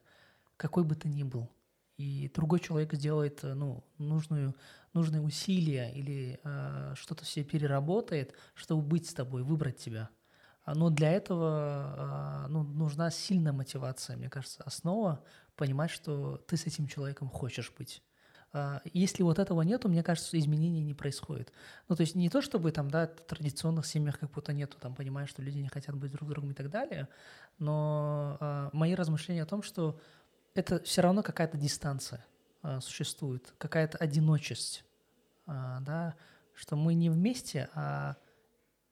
какой 0.57 0.85
бы 0.85 0.95
ты 0.95 1.09
ни 1.09 1.25
был 1.25 1.51
и 1.97 2.31
другой 2.35 2.61
человек 2.61 2.93
сделает 2.95 3.41
ну, 3.43 3.85
нужную, 3.99 4.55
нужные 4.93 5.23
усилия 5.23 5.93
или 5.93 6.41
э, 6.43 6.95
что-то 6.97 7.25
все 7.25 7.45
переработает, 7.45 8.35
чтобы 8.55 8.83
быть 8.83 9.09
с 9.09 9.15
тобой, 9.15 9.43
выбрать 9.43 9.77
тебя. 9.77 10.11
А, 10.65 10.75
но 10.75 10.91
для 10.91 11.13
этого 11.13 12.47
э, 12.47 12.49
ну, 12.49 12.63
нужна 12.65 13.11
сильная 13.11 13.53
мотивация, 13.53 14.17
мне 14.17 14.29
кажется, 14.29 14.63
основа 14.65 15.25
понимать, 15.57 15.91
что 15.91 16.39
ты 16.49 16.57
с 16.57 16.67
этим 16.67 16.87
человеком 16.87 17.29
хочешь 17.29 17.73
быть. 17.77 18.03
Если 18.93 19.25
вот 19.25 19.41
этого 19.41 19.63
нету, 19.63 19.89
мне 19.89 20.05
кажется, 20.05 20.39
изменений 20.39 20.85
не 20.85 20.95
происходит. 20.95 21.53
Ну, 21.89 21.97
то 21.97 22.03
есть 22.03 22.15
не 22.15 22.31
то, 22.31 22.41
чтобы 22.41 22.71
там, 22.71 22.89
да, 22.89 23.09
в 23.09 23.27
традиционных 23.27 23.85
семьях 23.85 24.21
как 24.21 24.31
будто 24.31 24.53
нету, 24.53 24.79
там, 24.79 24.95
понимаешь, 24.95 25.29
что 25.31 25.43
люди 25.43 25.59
не 25.59 25.69
хотят 25.69 25.97
быть 25.97 26.13
друг 26.13 26.29
другом 26.29 26.53
и 26.53 26.55
так 26.55 26.71
далее, 26.71 27.09
но 27.59 28.39
э, 28.41 28.71
мои 28.73 28.95
размышления 28.95 29.43
о 29.43 29.47
том, 29.47 29.65
что 29.65 29.99
это 30.55 30.83
все 30.85 31.03
равно 31.03 31.23
какая-то 31.23 31.57
дистанция 31.57 32.25
а, 32.63 32.81
существует, 32.81 33.53
какая-то 33.59 33.99
одиночесть, 33.99 34.85
а, 35.47 35.81
да, 35.81 36.15
что 36.55 36.77
мы 36.77 36.95
не 36.95 37.11
вместе, 37.11 37.69
а 37.75 38.17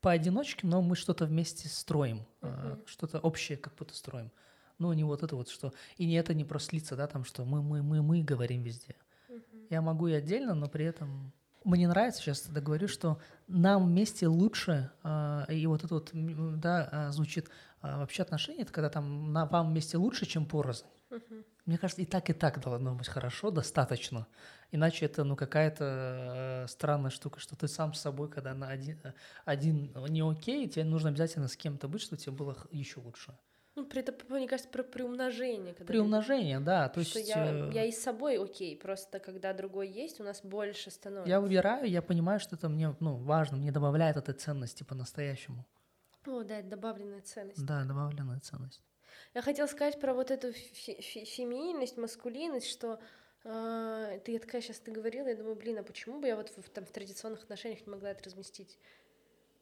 поодиночке, 0.01 0.67
но 0.67 0.83
мы 0.83 0.97
что-то 0.97 1.27
вместе 1.27 1.69
строим, 1.69 2.27
uh-huh. 2.41 2.87
что-то 2.87 3.21
общее 3.21 3.57
как 3.57 3.75
будто 3.77 3.95
строим. 3.95 4.33
Ну, 4.79 4.93
не 4.93 5.05
вот 5.05 5.23
это 5.23 5.37
вот, 5.37 5.49
что... 5.49 5.73
И 5.97 6.07
не 6.07 6.15
это 6.15 6.35
не 6.35 6.45
лица, 6.73 6.97
да, 6.97 7.07
там, 7.07 7.25
что 7.25 7.45
мы, 7.45 7.63
мы, 7.63 7.83
мы, 7.83 8.03
мы 8.03 8.23
говорим 8.25 8.63
везде. 8.63 8.97
Uh-huh. 9.29 9.67
Я 9.71 9.81
могу 9.81 10.09
и 10.09 10.13
отдельно, 10.13 10.55
но 10.55 10.69
при 10.69 10.85
этом... 10.85 11.33
Мне 11.63 11.87
нравится, 11.87 12.21
сейчас 12.21 12.41
тогда 12.41 12.61
говорю, 12.61 12.89
что 12.89 13.21
нам 13.47 13.87
вместе 13.87 14.27
лучше, 14.27 14.91
э, 15.05 15.45
и 15.51 15.65
вот 15.69 15.85
это 15.85 15.95
вот, 15.95 16.11
да, 16.13 17.13
звучит 17.13 17.49
э, 17.83 17.97
вообще 17.97 18.25
отношения, 18.25 18.63
это 18.63 18.73
когда 18.73 18.91
там 18.91 19.33
на 19.33 19.47
вам 19.47 19.71
вместе 19.71 19.97
лучше, 19.97 20.27
чем 20.27 20.45
порознь. 20.45 20.85
Uh-huh. 21.11 21.45
Мне 21.65 21.79
кажется, 21.79 22.03
и 22.03 22.07
так, 22.07 22.29
и 22.29 22.33
так 22.33 22.61
должно 22.61 22.95
быть 22.95 23.09
хорошо, 23.09 23.51
достаточно. 23.51 24.27
Иначе 24.73 25.07
это, 25.07 25.23
ну, 25.23 25.37
какая-то 25.37 26.65
э, 26.65 26.69
странная 26.69 27.11
штука, 27.11 27.39
что 27.39 27.55
ты 27.57 27.69
сам 27.69 27.95
с 27.95 28.01
собой, 28.01 28.29
когда 28.29 28.53
на 28.53 28.69
один, 28.69 28.99
один 29.45 29.93
не 30.09 30.23
окей, 30.29 30.69
тебе 30.69 30.85
нужно 30.85 31.11
обязательно 31.11 31.47
с 31.47 31.57
кем-то 31.57 31.87
быть, 31.87 32.03
чтобы 32.03 32.21
тебе 32.21 32.33
было 32.33 32.57
еще 32.73 32.99
лучше. 32.99 33.37
Ну, 33.75 33.87
при 33.87 34.01
это, 34.01 34.15
мне 34.29 34.47
кажется, 34.47 34.71
про 34.71 34.83
приумножение. 34.83 35.73
Когда 35.73 35.87
приумножение, 35.87 36.59
ты... 36.59 36.65
да. 36.65 36.89
То 36.89 37.03
что 37.05 37.19
есть, 37.21 37.31
я, 37.31 37.47
э... 37.47 37.71
я 37.73 37.85
и 37.85 37.93
с 37.93 38.03
собой 38.03 38.43
окей, 38.43 38.77
просто 38.77 39.19
когда 39.19 39.55
другой 39.55 39.89
есть, 39.89 40.21
у 40.21 40.25
нас 40.25 40.43
больше 40.43 40.91
становится. 40.91 41.31
Я 41.31 41.41
выбираю, 41.41 41.89
я 41.89 42.03
понимаю, 42.03 42.39
что 42.39 42.57
это 42.57 42.69
мне 42.69 42.95
ну, 43.01 43.17
важно, 43.17 43.57
мне 43.57 43.73
добавляет 43.73 44.17
этой 44.17 44.35
ценности 44.35 44.83
по-настоящему. 44.83 45.65
О, 46.27 46.43
да, 46.43 46.59
это 46.59 46.69
добавленная 46.69 47.23
ценность. 47.23 47.65
Да, 47.65 47.85
добавленная 47.85 48.41
ценность. 48.41 48.83
Я 49.35 49.41
хотела 49.41 49.67
сказать 49.67 49.99
про 49.99 50.13
вот 50.13 50.31
эту 50.31 50.53
феминильность, 50.53 51.97
маскулинность, 51.97 52.69
что 52.69 53.01
э, 53.45 54.21
ты 54.25 54.33
я 54.33 54.39
такая 54.39 54.61
сейчас 54.61 54.79
ты 54.79 54.91
говорила, 54.91 55.27
я 55.27 55.37
думаю, 55.37 55.57
блин, 55.57 55.79
а 55.79 55.83
почему 55.83 56.21
бы 56.21 56.29
я 56.29 56.37
вот 56.37 56.51
в, 56.51 56.69
там, 56.69 56.85
в 56.85 56.91
традиционных 56.91 57.43
отношениях 57.43 57.87
не 57.87 57.91
могла 57.91 58.11
это 58.11 58.25
разместить? 58.25 58.79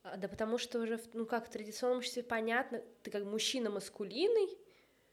А, 0.03 0.17
да 0.17 0.27
потому 0.27 0.59
что 0.59 0.81
уже, 0.81 1.01
ну 1.13 1.25
как, 1.25 1.47
в 1.47 1.51
традиционном 1.51 1.99
обществе 1.99 2.25
понятно, 2.25 2.83
ты 3.03 3.11
как 3.13 3.25
мужчина 3.25 3.71
маскулинный, 3.71 4.59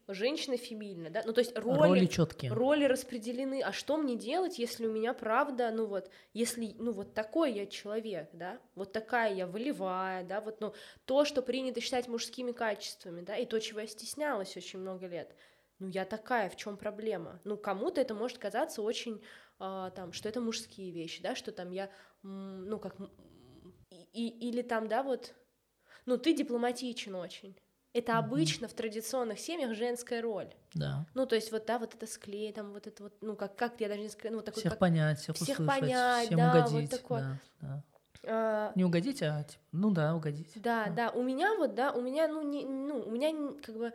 женщина 0.07 0.57
феминна, 0.57 1.09
да, 1.09 1.23
ну 1.25 1.33
то 1.33 1.41
есть 1.41 1.57
роли, 1.57 1.99
Роли 1.99 2.05
четкие. 2.05 2.51
роли 2.53 2.85
распределены, 2.85 3.61
а 3.61 3.71
что 3.71 3.97
мне 3.97 4.15
делать, 4.15 4.57
если 4.57 4.85
у 4.87 4.91
меня 4.91 5.13
правда, 5.13 5.69
ну 5.71 5.85
вот, 5.85 6.09
если, 6.33 6.73
ну 6.77 6.91
вот 6.91 7.13
такой 7.13 7.53
я 7.53 7.65
человек, 7.65 8.29
да, 8.33 8.59
вот 8.75 8.93
такая 8.93 9.33
я 9.33 9.47
волевая, 9.47 10.23
да, 10.23 10.39
вот, 10.41 10.61
ну, 10.61 10.73
то, 11.05 11.25
что 11.25 11.41
принято 11.41 11.81
считать 11.81 12.07
мужскими 12.07 12.51
качествами, 12.51 13.21
да, 13.21 13.35
и 13.35 13.45
то, 13.45 13.59
чего 13.59 13.81
я 13.81 13.87
стеснялась 13.87 14.55
очень 14.55 14.79
много 14.79 15.07
лет, 15.07 15.35
ну, 15.79 15.89
я 15.89 16.05
такая, 16.05 16.49
в 16.49 16.55
чем 16.55 16.77
проблема? 16.77 17.39
Ну, 17.43 17.57
кому-то 17.57 18.01
это 18.01 18.15
может 18.15 18.37
казаться 18.37 18.81
очень, 18.81 19.21
а, 19.59 19.91
там, 19.91 20.13
что 20.13 20.29
это 20.29 20.41
мужские 20.41 20.91
вещи, 20.91 21.21
да, 21.21 21.35
что 21.35 21.51
там 21.51 21.71
я, 21.71 21.89
ну, 22.23 22.79
как, 22.79 22.99
м, 22.99 23.11
и, 23.91 24.27
или 24.49 24.61
там, 24.61 24.87
да, 24.87 25.03
вот, 25.03 25.35
ну, 26.05 26.17
ты 26.17 26.33
дипломатичен 26.33 27.15
очень, 27.15 27.55
это 27.93 28.17
обычно 28.17 28.67
в 28.67 28.73
традиционных 28.73 29.39
семьях 29.39 29.73
женская 29.75 30.21
роль. 30.21 30.53
Да. 30.73 31.05
Ну, 31.13 31.25
то 31.25 31.35
есть 31.35 31.51
вот, 31.51 31.65
да, 31.65 31.79
вот 31.79 31.95
это 31.95 32.05
склей, 32.05 32.51
там 32.53 32.73
вот 32.73 32.85
это 32.87 33.03
вот, 33.03 33.13
ну, 33.21 33.35
как, 33.35 33.55
как 33.55 33.79
я 33.81 33.87
даже 33.87 34.01
не 34.01 34.09
скажу, 34.09 34.31
ну, 34.31 34.37
вот 34.37 34.45
такой, 34.45 34.59
Всех 34.61 34.73
как, 34.73 34.79
понять, 34.79 35.19
всех, 35.19 35.35
всех 35.35 35.59
услышать, 35.59 35.81
понять, 35.81 36.25
всем 36.27 36.37
да, 36.37 36.53
вот 36.61 36.69
угодить. 36.71 36.91
такое. 36.91 37.19
да, 37.21 37.37
да. 37.61 37.83
а, 38.23 38.71
Не 38.75 38.83
угодить, 38.85 39.21
а 39.23 39.43
типа, 39.43 39.61
ну 39.71 39.91
да, 39.91 40.15
угодить. 40.15 40.51
да, 40.55 40.85
А. 40.85 40.89
да, 40.91 41.09
у 41.11 41.23
меня 41.23 41.55
вот, 41.55 41.73
да, 41.75 41.91
у 41.91 42.01
меня, 42.01 42.27
ну, 42.27 42.41
не, 42.41 42.65
ну, 42.65 42.99
у 42.99 43.09
меня 43.11 43.31
как 43.63 43.75
бы 43.75 43.93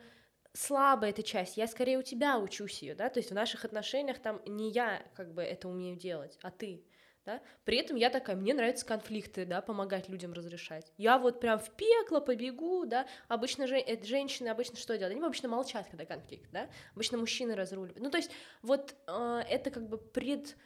слабая 0.54 1.10
эта 1.10 1.22
часть, 1.22 1.56
я 1.56 1.66
скорее 1.66 1.98
у 1.98 2.02
тебя 2.02 2.38
учусь 2.38 2.82
ее, 2.82 2.94
да, 2.94 3.08
то 3.08 3.20
есть 3.20 3.30
в 3.30 3.34
наших 3.34 3.64
отношениях 3.64 4.18
там 4.18 4.40
не 4.46 4.70
я 4.70 5.02
как 5.14 5.32
бы 5.32 5.42
это 5.42 5.68
умею 5.68 5.96
делать, 5.96 6.38
а 6.42 6.50
ты, 6.50 6.84
да, 7.24 7.40
при 7.64 7.78
этом 7.78 7.96
я 7.96 8.10
такая, 8.10 8.36
мне 8.36 8.54
нравятся 8.54 8.84
конфликты, 8.86 9.44
да, 9.44 9.60
помогать 9.60 10.08
людям 10.08 10.32
разрешать, 10.32 10.92
я 10.96 11.18
вот 11.18 11.40
прям 11.40 11.58
в 11.58 11.70
пекло 11.70 12.20
побегу, 12.20 12.84
да, 12.86 13.06
обычно 13.28 13.66
же, 13.66 13.76
э, 13.76 14.02
женщины 14.04 14.48
обычно 14.48 14.76
что 14.76 14.96
делают, 14.98 15.16
они 15.16 15.24
обычно 15.24 15.48
молчат, 15.48 15.86
когда 15.88 16.04
конфликт, 16.04 16.50
да, 16.52 16.68
обычно 16.94 17.18
мужчины 17.18 17.54
разруливают, 17.54 18.02
ну, 18.02 18.10
то 18.10 18.18
есть 18.18 18.30
вот 18.62 18.94
э, 19.06 19.42
это 19.48 19.70
как 19.70 19.88
бы 19.88 19.98
пред, 19.98 20.56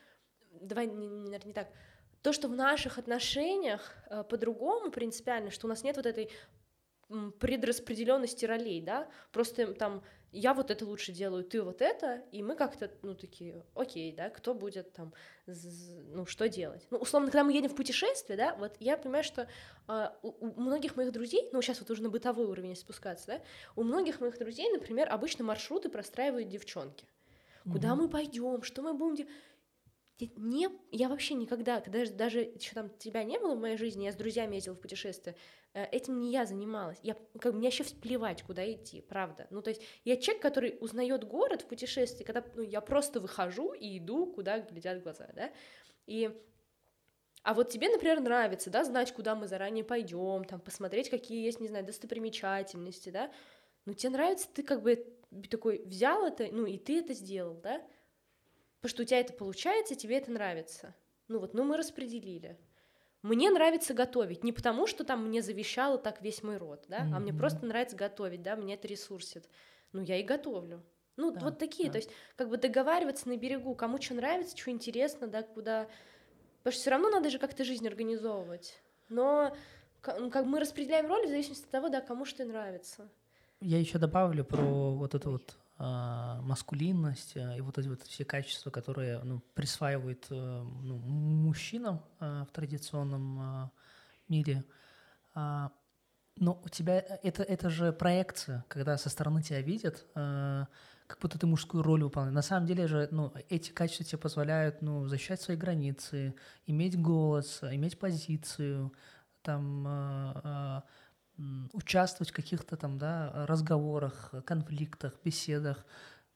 давай, 0.61 0.87
не, 0.87 1.07
не- 1.07 1.31
наверное, 1.31 1.47
не 1.49 1.53
так, 1.53 1.69
то, 2.23 2.33
что 2.33 2.49
в 2.49 2.53
наших 2.57 2.99
отношениях 2.99 3.95
э, 4.11 4.25
по-другому 4.25 4.91
принципиально, 4.91 5.51
что 5.51 5.67
у 5.67 5.71
нас 5.71 5.85
нет 5.85 5.97
вот 5.97 6.07
этой 6.07 6.31
предраспределенности 7.39 8.45
ролей, 8.47 8.81
да, 8.81 9.09
просто 9.31 9.75
там 9.75 10.03
я 10.37 10.55
вот 10.55 10.71
это 10.71 10.85
лучше 10.85 11.13
делаю, 11.13 11.45
ты 11.45 11.63
вот 11.63 11.81
это, 11.81 12.23
и 12.31 12.43
мы 12.43 12.57
как-то, 12.57 12.91
ну, 13.03 13.15
такие, 13.15 13.65
окей, 13.75 14.13
да, 14.13 14.29
кто 14.29 14.55
будет 14.55 14.93
там, 14.93 15.15
ну, 15.47 16.27
что 16.27 16.49
делать? 16.49 16.87
Ну, 16.91 16.99
условно, 16.99 17.31
когда 17.31 17.45
мы 17.45 17.53
едем 17.53 17.71
в 17.71 17.75
путешествие, 17.75 18.37
да, 18.37 18.55
вот 18.57 18.77
я 18.79 18.97
понимаю, 18.99 19.25
что 19.25 19.49
а, 19.87 20.17
у, 20.23 20.47
у 20.47 20.61
многих 20.61 20.97
моих 20.97 21.13
друзей, 21.13 21.49
ну, 21.53 21.63
сейчас 21.63 21.81
вот 21.81 21.91
уже 21.91 22.03
на 22.03 22.11
бытовой 22.11 22.47
уровень 22.47 22.77
спускаться, 22.77 23.27
да, 23.27 23.43
у 23.77 23.83
многих 23.83 24.21
моих 24.21 24.39
друзей, 24.39 24.71
например, 24.71 25.09
обычно 25.11 25.45
маршруты 25.45 25.89
простраивают 25.89 26.49
девчонки. 26.49 27.07
Куда 27.69 27.95
Мгм. 27.95 28.05
мы 28.05 28.09
пойдем, 28.09 28.63
что 28.63 28.83
мы 28.83 28.95
будем 28.95 29.17
делать? 29.17 29.33
Не, 30.19 30.69
я 30.93 31.09
вообще 31.11 31.35
никогда, 31.35 31.81
когда 31.83 32.07
ж- 32.07 32.11
даже 32.11 32.41
еще 32.41 32.73
там 32.75 32.89
тебя 32.99 33.23
не 33.23 33.39
было 33.39 33.55
в 33.55 33.61
моей 33.61 33.77
жизни, 33.77 34.05
я 34.05 34.13
с 34.13 34.17
друзьями 34.17 34.55
ездила 34.55 34.75
в 34.75 34.81
путешествие, 34.81 35.37
э, 35.75 35.85
этим 35.93 36.19
не 36.21 36.31
я 36.33 36.47
занималась. 36.47 36.99
Я, 37.03 37.17
как 37.39 37.53
мне 37.53 37.67
вообще 37.67 37.85
плевать, 38.01 38.43
куда 38.43 38.71
идти, 38.73 39.03
правда. 39.03 39.47
Ну, 39.51 39.61
то 39.61 39.69
есть 39.71 39.83
я 40.05 40.17
человек, 40.17 40.43
который 40.43 40.79
узнает 40.81 41.25
город 41.25 41.63
в 41.63 41.67
путешествии, 41.67 42.25
когда 42.25 42.43
ну, 42.55 42.63
я 42.63 42.81
просто 42.81 43.21
выхожу 43.21 43.75
и 43.75 43.99
иду, 43.99 44.33
куда 44.33 44.61
глядят 44.61 45.03
глаза, 45.03 45.29
да. 45.35 45.53
И 46.07 46.31
а 47.43 47.55
вот 47.55 47.71
тебе, 47.71 47.89
например, 47.89 48.21
нравится, 48.21 48.71
да, 48.71 48.85
знать, 48.85 49.13
куда 49.13 49.35
мы 49.37 49.47
заранее 49.47 49.85
пойдем, 49.85 50.45
там, 50.45 50.61
посмотреть, 50.61 51.11
какие 51.11 51.45
есть, 51.45 51.61
не 51.61 51.69
знаю, 51.69 51.85
достопримечательности, 51.85 53.11
да. 53.11 53.31
Ну, 53.85 53.95
тебе 53.95 54.11
нравится, 54.11 54.49
ты 54.53 54.63
как 54.65 54.83
бы 54.83 55.05
такой 55.51 55.85
взял 55.85 56.27
это, 56.27 56.49
ну, 56.51 56.67
и 56.67 56.79
ты 56.79 56.99
это 57.01 57.15
сделал, 57.15 57.55
да. 57.63 57.83
Потому 58.87 58.99
что 58.99 59.03
у 59.03 59.07
тебя 59.07 59.21
это 59.21 59.33
получается, 59.33 59.97
тебе 59.97 60.17
это 60.19 60.31
нравится. 60.31 60.95
Ну 61.27 61.41
вот, 61.41 61.55
ну 61.55 61.65
мы 61.65 61.77
распределили. 61.77 62.57
Мне 63.23 63.51
нравится 63.51 63.95
готовить, 63.95 64.45
не 64.45 64.53
потому 64.53 64.87
что 64.87 65.03
там 65.03 65.27
мне 65.27 65.43
завещало 65.43 65.99
так 65.99 66.23
весь 66.23 66.45
мой 66.45 66.57
род, 66.57 66.85
да, 66.87 66.99
а 67.13 67.19
мне 67.19 67.35
просто 67.35 67.67
нравится 67.67 67.97
готовить, 67.97 68.43
да, 68.43 68.55
мне 68.55 68.75
это 68.75 68.87
ресурсит. 68.87 69.49
Ну 69.91 70.03
я 70.03 70.21
и 70.21 70.23
готовлю. 70.23 70.85
Ну 71.17 71.33
Да, 71.33 71.41
вот 71.41 71.59
такие, 71.59 71.89
да. 71.89 71.95
то 71.95 71.99
есть 71.99 72.11
как 72.37 72.49
бы 72.49 72.59
договариваться 72.59 73.29
на 73.29 73.37
берегу, 73.37 73.75
кому 73.75 74.01
что 74.01 74.15
нравится, 74.15 74.57
что 74.57 74.71
интересно, 74.71 75.27
да, 75.27 75.43
куда... 75.43 75.89
Потому 76.59 76.73
что 76.73 76.81
все 76.83 76.91
равно 76.91 77.11
надо 77.11 77.29
же 77.29 77.41
как-то 77.41 77.65
жизнь 77.65 77.89
организовывать. 77.89 78.81
Но 79.09 79.57
ну, 80.17 80.31
как 80.31 80.47
мы 80.47 80.61
распределяем 80.61 81.09
роли 81.09 81.27
в 81.27 81.31
зависимости 81.31 81.65
от 81.65 81.71
того, 81.71 81.89
да, 81.89 82.01
кому 82.01 82.25
что 82.25 82.45
нравится. 82.45 83.09
Я 83.61 83.79
еще 83.79 83.99
добавлю 83.99 84.45
про 84.45 84.95
вот 84.95 85.15
эту 85.15 85.31
вот 85.33 85.59
а, 85.79 86.41
маскулинность 86.43 87.37
а, 87.37 87.57
и 87.57 87.61
вот 87.61 87.79
эти 87.79 87.89
вот 87.89 88.03
все 88.03 88.25
качества, 88.25 88.71
которые 88.71 89.21
ну, 89.25 89.41
присваивают 89.55 90.27
э, 90.31 90.35
ну, 90.35 90.99
мужчинам 90.99 92.03
а, 92.21 92.45
в 92.45 92.53
традиционном 92.53 93.39
а, 93.41 93.71
мире. 94.29 94.65
А, 95.35 95.73
Но 96.39 96.61
у 96.65 96.69
тебя 96.69 97.01
э, 97.01 97.19
это, 97.23 97.43
это 97.43 97.71
же 97.71 97.93
проекция, 97.93 98.65
когда 98.69 98.99
со 98.99 99.11
стороны 99.11 99.43
тебя 99.43 99.63
видят, 99.63 100.07
а, 100.15 100.69
как 101.07 101.21
будто 101.21 101.39
ты 101.39 101.47
мужскую 101.47 101.83
роль 101.83 102.05
выполняешь. 102.05 102.35
На 102.35 102.43
самом 102.43 102.67
деле 102.67 102.87
же 102.89 103.09
ну, 103.11 103.33
эти 103.49 103.71
качества 103.73 104.05
тебе 104.07 104.19
позволяют 104.19 104.83
ну, 104.83 105.07
защищать 105.07 105.41
свои 105.41 105.57
границы, 105.57 106.35
иметь 106.67 107.01
голос, 107.01 107.61
иметь 107.63 107.99
позицию, 107.99 108.93
там, 109.43 109.85
а, 109.87 110.83
м, 110.85 110.93
участвовать 111.73 112.31
в 112.31 112.35
каких-то 112.35 112.77
там, 112.77 112.99
да, 112.99 113.47
разговорах, 113.47 114.35
конфликтах, 114.45 115.15
беседах. 115.25 115.85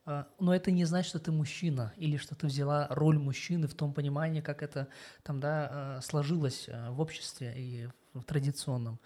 А, 0.05 0.27
Но 0.39 0.55
это 0.55 0.71
не 0.71 0.85
значит, 0.85 1.11
что 1.11 1.19
ты 1.19 1.33
мужчина 1.33 1.93
или 1.97 2.17
что 2.17 2.35
ты 2.35 2.47
взяла 2.47 2.87
роль 2.91 3.19
мужчины 3.19 3.67
в 3.67 3.75
том 3.75 3.93
понимании, 3.95 4.41
как 4.41 4.63
это 4.63 4.89
там, 5.23 5.41
да, 5.41 5.69
а, 5.71 6.01
сложилось 6.03 6.69
а, 6.69 6.91
в 6.91 7.01
обществе 7.01 7.55
и 7.57 7.89
в 8.15 8.25
традиционном. 8.25 8.99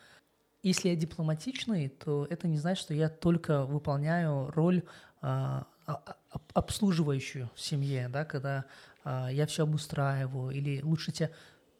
Если 0.62 0.88
я 0.88 0.96
дипломатичный, 0.96 1.88
то 1.88 2.26
это 2.30 2.48
не 2.48 2.56
значит, 2.56 2.82
что 2.84 2.94
я 2.94 3.08
только 3.08 3.64
выполняю 3.64 4.50
роль 4.50 4.82
а, 5.20 5.66
а, 5.86 6.16
обслуживающую 6.54 7.50
в 7.54 7.60
семье, 7.60 8.08
да, 8.08 8.24
когда 8.24 8.64
я 9.04 9.46
все 9.46 9.64
обустраиваю, 9.64 10.50
или 10.50 10.80
лучше 10.80 11.12
тебя... 11.12 11.30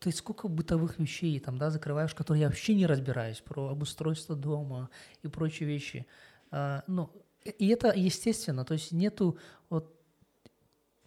Ты 0.04 0.12
сколько 0.12 0.48
бытовых 0.48 0.98
вещей 0.98 1.40
там, 1.40 1.56
да, 1.56 1.70
закрываешь, 1.70 2.14
которые 2.14 2.42
я 2.42 2.48
вообще 2.48 2.74
не 2.74 2.84
разбираюсь, 2.84 3.40
про 3.40 3.70
обустройство 3.70 4.36
дома 4.36 4.90
и 5.22 5.28
прочие 5.28 5.66
вещи. 5.66 6.06
А, 6.50 6.84
ну, 6.86 7.10
и 7.42 7.68
это 7.68 7.90
естественно, 7.96 8.66
то 8.66 8.74
есть 8.74 8.92
нету 8.92 9.38
вот 9.70 9.98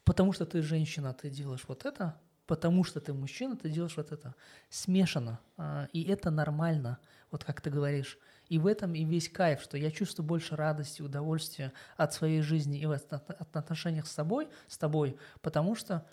потому 0.03 0.33
что 0.33 0.47
ты 0.47 0.63
женщина, 0.63 1.13
ты 1.13 1.29
делаешь 1.29 1.65
вот 1.67 1.86
это, 1.86 2.19
потому 2.47 2.83
что 2.83 2.99
ты 2.99 3.13
мужчина, 3.13 3.55
ты 3.55 3.69
делаешь 3.69 3.97
вот 3.97 4.12
это. 4.12 4.33
Смешано. 4.67 5.39
А, 5.57 5.88
И 5.93 6.03
это 6.03 6.31
нормально, 6.31 6.97
вот 7.29 7.43
как 7.43 7.62
ты 7.62 7.69
говоришь. 7.69 8.17
И 8.49 8.57
в 8.57 8.65
этом 8.65 8.95
и 8.95 9.05
весь 9.05 9.29
кайф, 9.29 9.62
что 9.62 9.77
я 9.77 9.91
чувствую 9.91 10.25
больше 10.25 10.55
радости, 10.55 11.03
удовольствия 11.03 11.71
от 11.97 12.15
своей 12.15 12.41
жизни 12.41 12.79
и 12.79 12.86
от 12.86 13.55
отношениях 13.55 14.07
с 14.07 14.12
собой, 14.12 14.47
с 14.67 14.75
тобой, 14.75 15.17
потому 15.41 15.75
что 15.75 16.07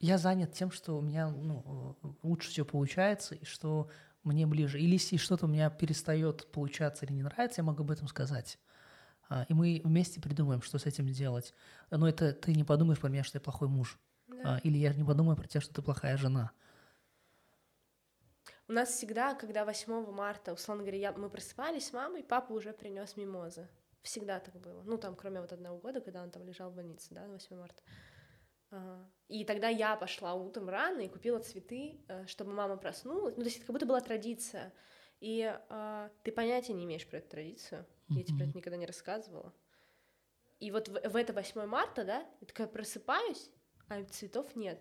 я 0.00 0.18
занят 0.18 0.52
тем, 0.52 0.70
что 0.70 0.98
у 0.98 1.02
меня 1.02 1.28
ну, 1.28 1.96
э, 2.02 2.08
лучше 2.22 2.50
все 2.50 2.64
получается, 2.64 3.34
и 3.34 3.44
что 3.44 3.90
мне 4.24 4.46
ближе. 4.46 4.80
Или 4.80 4.92
если 4.92 5.16
что-то 5.16 5.46
у 5.46 5.48
меня 5.48 5.70
перестает 5.70 6.50
получаться 6.52 7.04
или 7.04 7.12
не 7.12 7.22
нравится, 7.22 7.60
я 7.60 7.64
могу 7.64 7.82
об 7.82 7.90
этом 7.90 8.08
сказать. 8.08 8.58
А, 9.28 9.44
И 9.48 9.54
мы 9.54 9.80
вместе 9.84 10.20
придумаем, 10.20 10.62
что 10.62 10.78
с 10.78 10.86
этим 10.86 11.06
делать. 11.06 11.54
Но 11.90 12.08
это 12.08 12.32
ты 12.32 12.54
не 12.54 12.64
подумаешь 12.64 12.98
про 12.98 13.08
меня, 13.08 13.24
что 13.24 13.36
я 13.36 13.40
плохой 13.40 13.68
муж. 13.68 13.98
Да. 14.26 14.56
А, 14.56 14.58
Или 14.58 14.78
я 14.78 14.92
не 14.94 15.04
подумаю 15.04 15.36
про 15.36 15.46
тебя, 15.46 15.60
что 15.60 15.74
ты 15.74 15.82
плохая 15.82 16.16
жена. 16.16 16.50
У 18.68 18.72
нас 18.72 18.90
всегда, 18.90 19.34
когда 19.34 19.64
8 19.64 20.12
марта, 20.12 20.52
условно 20.52 20.82
говоря, 20.84 20.98
я, 20.98 21.12
мы 21.12 21.28
просыпались 21.28 21.88
с 21.88 21.92
мамой, 21.92 22.22
папа 22.22 22.52
уже 22.52 22.72
принес 22.72 23.16
мимозы. 23.16 23.68
Всегда 24.02 24.38
так 24.38 24.54
было. 24.60 24.82
Ну, 24.84 24.96
там, 24.96 25.14
кроме 25.14 25.40
вот 25.40 25.52
одного 25.52 25.78
года, 25.78 26.00
когда 26.00 26.22
он 26.22 26.30
там 26.30 26.44
лежал 26.44 26.70
в 26.70 26.74
больнице, 26.74 27.08
да, 27.10 27.26
на 27.26 27.34
8 27.34 27.56
марта. 27.56 27.82
А, 27.82 28.09
И 29.28 29.44
тогда 29.44 29.68
я 29.68 29.96
пошла 29.96 30.34
утром 30.34 30.68
рано 30.68 31.00
и 31.00 31.08
купила 31.08 31.38
цветы, 31.38 32.00
э, 32.08 32.26
чтобы 32.26 32.52
мама 32.52 32.76
проснулась. 32.76 33.36
Ну, 33.36 33.42
то 33.42 33.46
есть 33.46 33.58
это 33.58 33.66
как 33.66 33.74
будто 33.74 33.86
была 33.86 34.00
традиция. 34.00 34.72
И 35.20 35.42
а, 35.68 36.10
ты 36.24 36.32
понятия 36.32 36.72
не 36.72 36.84
имеешь 36.84 37.06
про 37.06 37.18
эту 37.18 37.28
традицию. 37.28 37.86
Я 38.08 38.24
тебе 38.24 38.38
про 38.38 38.46
это 38.46 38.56
никогда 38.56 38.76
не 38.76 38.86
рассказывала. 38.86 39.52
И 40.58 40.70
вот 40.70 40.88
в, 40.88 41.08
в 41.08 41.16
это 41.16 41.32
8 41.32 41.64
марта, 41.66 42.04
да, 42.04 42.26
я 42.40 42.46
такая 42.46 42.66
просыпаюсь, 42.66 43.50
а 43.88 44.02
цветов 44.04 44.56
нет. 44.56 44.80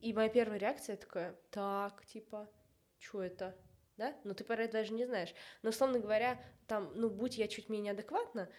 И 0.00 0.12
моя 0.12 0.28
первая 0.28 0.58
реакция 0.58 0.96
такая, 0.96 1.34
так, 1.50 2.04
типа, 2.06 2.50
что 2.98 3.22
это? 3.22 3.56
Да? 3.96 4.14
Ну, 4.24 4.34
ты 4.34 4.44
про 4.44 4.62
это 4.62 4.74
даже 4.74 4.92
не 4.92 5.06
знаешь. 5.06 5.32
Но, 5.62 5.70
условно 5.70 5.98
говоря, 5.98 6.42
там, 6.66 6.92
ну, 6.94 7.08
будь 7.08 7.38
я 7.38 7.48
чуть 7.48 7.68
менее 7.68 7.92
адекватна, 7.92 8.50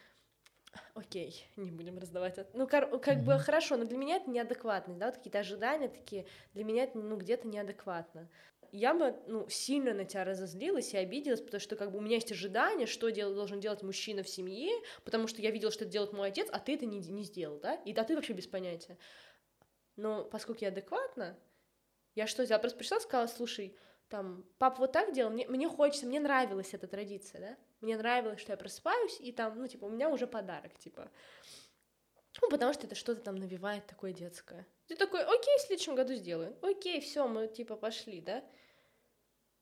окей, 0.94 1.46
не 1.56 1.72
будем 1.72 1.98
раздавать. 1.98 2.38
от- 2.38 2.54
Ну, 2.54 2.68
кор- 2.68 3.00
как 3.00 3.24
бы 3.24 3.34
Мгм. 3.34 3.42
хорошо, 3.44 3.78
но 3.78 3.86
для 3.86 3.98
меня 3.98 4.18
это 4.18 4.30
неадекватность, 4.30 5.00
да, 5.00 5.08
вот 5.08 5.16
какие-то 5.18 5.40
ожидания 5.40 5.90
такие, 5.90 6.26
для 6.54 6.64
меня 6.64 6.84
это, 6.84 6.98
ну, 6.98 7.18
где-то 7.18 7.48
неадекватно. 7.48 8.30
я 8.72 8.94
бы, 8.94 9.16
ну, 9.28 9.48
сильно 9.48 9.94
на 9.94 10.04
тебя 10.04 10.26
разозлилась 10.26 10.94
и 10.94 10.98
обиделась, 10.98 11.40
потому 11.40 11.62
что, 11.62 11.78
как 11.78 11.92
бы, 11.92 12.00
у 12.00 12.02
меня 12.02 12.16
есть 12.16 12.32
ожидание, 12.34 12.88
что 12.88 13.10
дел, 13.10 13.34
должен 13.34 13.62
делать 13.62 13.84
мужчина 13.84 14.22
в 14.22 14.28
семье, 14.28 14.74
потому 15.06 15.28
что 15.28 15.42
я 15.42 15.52
видела, 15.52 15.72
что 15.72 15.86
это 15.86 15.94
делает 15.94 16.12
мой 16.12 16.28
отец, 16.28 16.50
а 16.52 16.60
ты 16.60 16.74
это 16.76 16.86
не, 16.86 17.00
не 17.00 17.24
сделал, 17.24 17.60
да? 17.60 17.76
И 17.76 17.94
да, 17.94 18.04
ты 18.04 18.16
вообще 18.16 18.34
без 18.34 18.48
понятия. 18.48 18.98
Но 19.96 20.26
поскольку 20.26 20.62
я 20.64 20.70
адекватна, 20.70 21.38
я 22.16 22.28
что 22.28 22.44
сделала? 22.44 22.62
Просто 22.62 22.78
пришла 22.78 22.98
и 22.98 23.02
сказала, 23.02 23.28
слушай, 23.28 23.78
там, 24.10 24.46
папа 24.58 24.80
вот 24.80 24.92
так 24.92 25.14
делал, 25.14 25.32
мне, 25.32 25.48
мне 25.48 25.70
хочется, 25.70 26.06
мне 26.06 26.20
нравилась 26.20 26.74
эта 26.74 26.88
традиция, 26.88 27.40
да? 27.42 27.58
Мне 27.82 27.98
нравилось, 27.98 28.40
что 28.40 28.54
я 28.54 28.58
просыпаюсь, 28.58 29.20
и 29.20 29.32
там, 29.32 29.58
ну, 29.58 29.68
типа, 29.68 29.86
у 29.86 29.90
меня 29.90 30.10
уже 30.10 30.28
подарок, 30.28 30.78
типа. 30.78 31.10
Ну, 32.42 32.50
потому 32.50 32.74
что 32.74 32.86
это 32.86 32.96
что-то 32.96 33.22
там 33.22 33.36
навевает 33.36 33.86
такое 33.86 34.14
детское. 34.14 34.68
Ты 34.88 34.96
такой, 34.96 35.24
окей, 35.24 35.58
в 35.58 35.62
следующем 35.62 35.96
году 35.96 36.14
сделаю. 36.16 36.56
Окей, 36.62 37.02
все, 37.02 37.28
мы 37.28 37.48
типа 37.48 37.76
пошли, 37.76 38.22
да? 38.22 38.44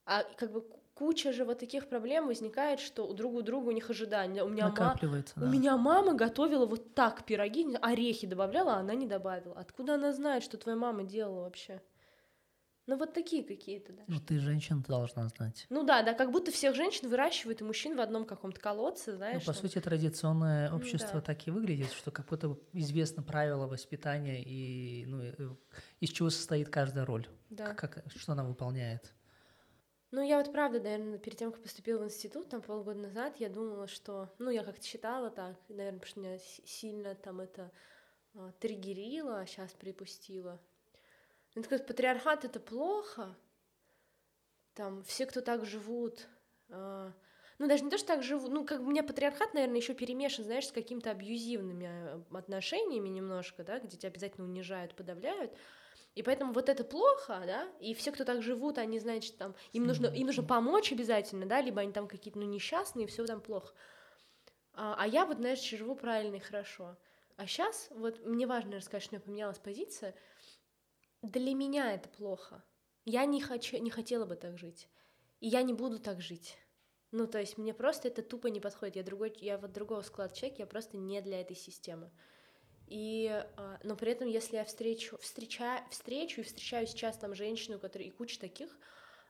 А 0.05 0.23
как 0.23 0.51
бы 0.51 0.67
куча 0.95 1.31
же 1.31 1.45
вот 1.45 1.59
таких 1.59 1.87
проблем 1.87 2.27
возникает, 2.27 2.79
что 2.79 3.07
у 3.07 3.13
друга 3.13 3.37
у 3.37 3.41
друга 3.41 3.69
у 3.69 3.71
них 3.71 3.89
ожидания. 3.89 4.43
У 4.43 4.49
меня, 4.49 4.67
ма... 4.67 4.97
да. 5.35 5.45
у 5.45 5.49
меня 5.49 5.77
мама 5.77 6.13
готовила 6.13 6.65
вот 6.65 6.93
так 6.93 7.25
пироги, 7.25 7.77
орехи 7.81 8.27
добавляла, 8.27 8.75
а 8.75 8.79
она 8.79 8.95
не 8.95 9.07
добавила. 9.07 9.55
Откуда 9.55 9.95
она 9.95 10.11
знает, 10.11 10.43
что 10.43 10.57
твоя 10.57 10.77
мама 10.77 11.03
делала 11.03 11.43
вообще? 11.43 11.81
Ну 12.85 12.97
вот 12.97 13.13
такие 13.13 13.43
какие-то, 13.43 13.93
да. 13.93 14.03
Ну 14.07 14.19
ты 14.19 14.39
женщина, 14.39 14.81
ты 14.81 14.89
должна 14.89 15.27
знать. 15.29 15.65
Ну 15.69 15.83
да, 15.83 16.03
да, 16.03 16.13
как 16.13 16.31
будто 16.31 16.51
всех 16.51 16.75
женщин 16.75 17.07
выращивают 17.07 17.61
и 17.61 17.63
мужчин 17.63 17.95
в 17.95 18.01
одном 18.01 18.25
каком-то 18.25 18.59
колодце, 18.59 19.15
знаешь. 19.15 19.35
Ну, 19.35 19.39
по 19.39 19.53
там. 19.53 19.61
сути, 19.61 19.79
традиционное 19.79 20.71
общество 20.71 21.19
да. 21.19 21.21
так 21.21 21.47
и 21.47 21.51
выглядит, 21.51 21.91
что 21.93 22.11
как 22.11 22.27
будто 22.27 22.57
известно 22.73 23.23
правила 23.23 23.67
воспитания 23.67 24.43
и 24.43 25.05
ну, 25.05 25.57
из 26.01 26.09
чего 26.09 26.29
состоит 26.29 26.69
каждая 26.69 27.05
роль, 27.05 27.27
да. 27.49 27.73
как, 27.73 28.03
что 28.15 28.33
она 28.33 28.43
выполняет. 28.43 29.13
Ну, 30.11 30.21
я 30.21 30.37
вот 30.37 30.51
правда, 30.51 30.79
наверное, 30.79 31.17
перед 31.17 31.39
тем, 31.39 31.51
как 31.51 31.63
поступила 31.63 32.03
в 32.03 32.05
институт, 32.05 32.49
там 32.49 32.61
полгода 32.61 32.99
назад, 32.99 33.37
я 33.39 33.49
думала, 33.49 33.87
что, 33.87 34.31
ну, 34.37 34.51
я 34.51 34.63
как-то 34.63 34.85
считала 34.85 35.31
так, 35.31 35.55
наверное, 35.69 35.99
потому 35.99 36.11
что 36.11 36.19
меня 36.19 36.37
сильно 36.65 37.15
там 37.15 37.39
это 37.39 37.71
а, 38.35 38.51
триггерило, 38.59 39.39
а 39.39 39.45
сейчас 39.47 39.71
припустила. 39.71 40.61
Ну, 41.55 41.61
так 41.61 41.85
патриархат— 41.85 42.45
это 42.45 42.59
плохо, 42.59 43.35
там 44.73 45.03
все, 45.03 45.25
кто 45.25 45.41
так 45.41 45.65
живут, 45.65 46.27
а, 46.69 47.13
ну, 47.59 47.67
даже 47.67 47.83
не 47.83 47.91
то, 47.91 47.97
что 47.97 48.07
так 48.07 48.23
живут, 48.23 48.51
ну, 48.51 48.65
как 48.65 48.81
у 48.81 48.85
меня 48.85 49.03
патриархат, 49.03 49.53
наверное, 49.53 49.77
еще 49.77 49.93
перемешан, 49.93 50.45
знаешь, 50.45 50.67
с 50.67 50.71
какими-то 50.71 51.11
абьюзивными 51.11 51.85
а, 51.85 52.23
отношениями 52.35 53.09
немножко, 53.09 53.63
да, 53.63 53.79
где 53.79 53.97
тебя 53.97 54.09
обязательно 54.09 54.47
унижают, 54.47 54.95
подавляют, 54.95 55.51
и 56.15 56.23
поэтому 56.23 56.53
вот 56.53 56.69
это 56.69 56.83
плохо, 56.83 57.41
да, 57.45 57.67
и 57.79 57.93
все, 57.93 58.11
кто 58.11 58.23
так 58.23 58.41
живут, 58.41 58.77
они, 58.77 58.99
значит, 58.99 59.37
там, 59.37 59.55
им 59.73 59.85
нужно, 59.85 60.07
им 60.07 60.27
нужно 60.27 60.43
помочь 60.43 60.91
обязательно, 60.91 61.45
да, 61.45 61.61
либо 61.61 61.81
они 61.81 61.91
там 61.91 62.07
какие-то, 62.07 62.39
ну, 62.39 62.45
несчастные, 62.45 63.07
все 63.07 63.25
там 63.25 63.41
плохо. 63.41 63.73
А, 64.73 64.95
а 64.97 65.07
я 65.07 65.25
вот, 65.25 65.37
знаешь, 65.37 65.61
живу 65.61 65.95
правильно 65.95 66.35
и 66.35 66.39
хорошо. 66.39 66.97
А 67.35 67.47
сейчас, 67.47 67.87
вот, 67.91 68.25
мне 68.25 68.45
важно 68.45 68.77
рассказать, 68.77 69.03
что 69.03 69.13
у 69.13 69.15
меня 69.15 69.25
поменялась 69.25 69.57
позиция, 69.57 70.15
для 71.23 71.55
меня 71.55 71.93
это 71.93 72.09
плохо. 72.09 72.63
Я 73.05 73.25
не, 73.25 73.41
хочу, 73.41 73.77
не 73.77 73.89
хотела 73.89 74.25
бы 74.25 74.35
так 74.35 74.57
жить. 74.57 74.87
И 75.39 75.47
я 75.47 75.63
не 75.63 75.73
буду 75.73 75.97
так 75.99 76.21
жить. 76.21 76.57
Ну, 77.11 77.27
то 77.27 77.39
есть 77.39 77.57
мне 77.57 77.73
просто 77.73 78.09
это 78.09 78.21
тупо 78.21 78.47
не 78.47 78.59
подходит. 78.59 78.97
Я, 78.97 79.03
другой, 79.03 79.33
я 79.39 79.57
вот 79.57 79.71
другого 79.71 80.01
склада 80.01 80.35
человек, 80.35 80.59
я 80.59 80.65
просто 80.65 80.97
не 80.97 81.21
для 81.21 81.41
этой 81.41 81.55
системы. 81.55 82.11
И, 82.87 83.27
а, 83.55 83.79
но 83.83 83.95
при 83.95 84.11
этом, 84.11 84.27
если 84.27 84.57
я 84.57 84.65
встречу, 84.65 85.17
встречаю, 85.19 85.81
встречу 85.89 86.41
и 86.41 86.43
встречаю 86.43 86.85
сейчас 86.85 87.17
там 87.17 87.33
женщину, 87.33 87.79
которая 87.79 88.09
и 88.09 88.11
куча 88.11 88.39
таких, 88.39 88.77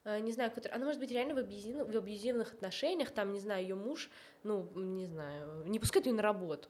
а, 0.04 0.20
не 0.20 0.32
знаю, 0.32 0.52
которая, 0.52 0.78
она 0.78 0.86
может 0.86 1.00
быть 1.00 1.12
реально 1.12 1.36
в, 1.36 1.38
абьюзив, 1.38 1.88
в 1.88 1.98
абьюзивных 1.98 2.54
отношениях, 2.54 3.12
там, 3.12 3.32
не 3.32 3.40
знаю, 3.40 3.62
ее 3.62 3.76
муж, 3.76 4.10
ну, 4.44 4.70
не 4.76 5.06
знаю, 5.06 5.64
не 5.66 5.80
пускает 5.80 6.08
ее 6.08 6.14
на 6.14 6.24
работу, 6.24 6.70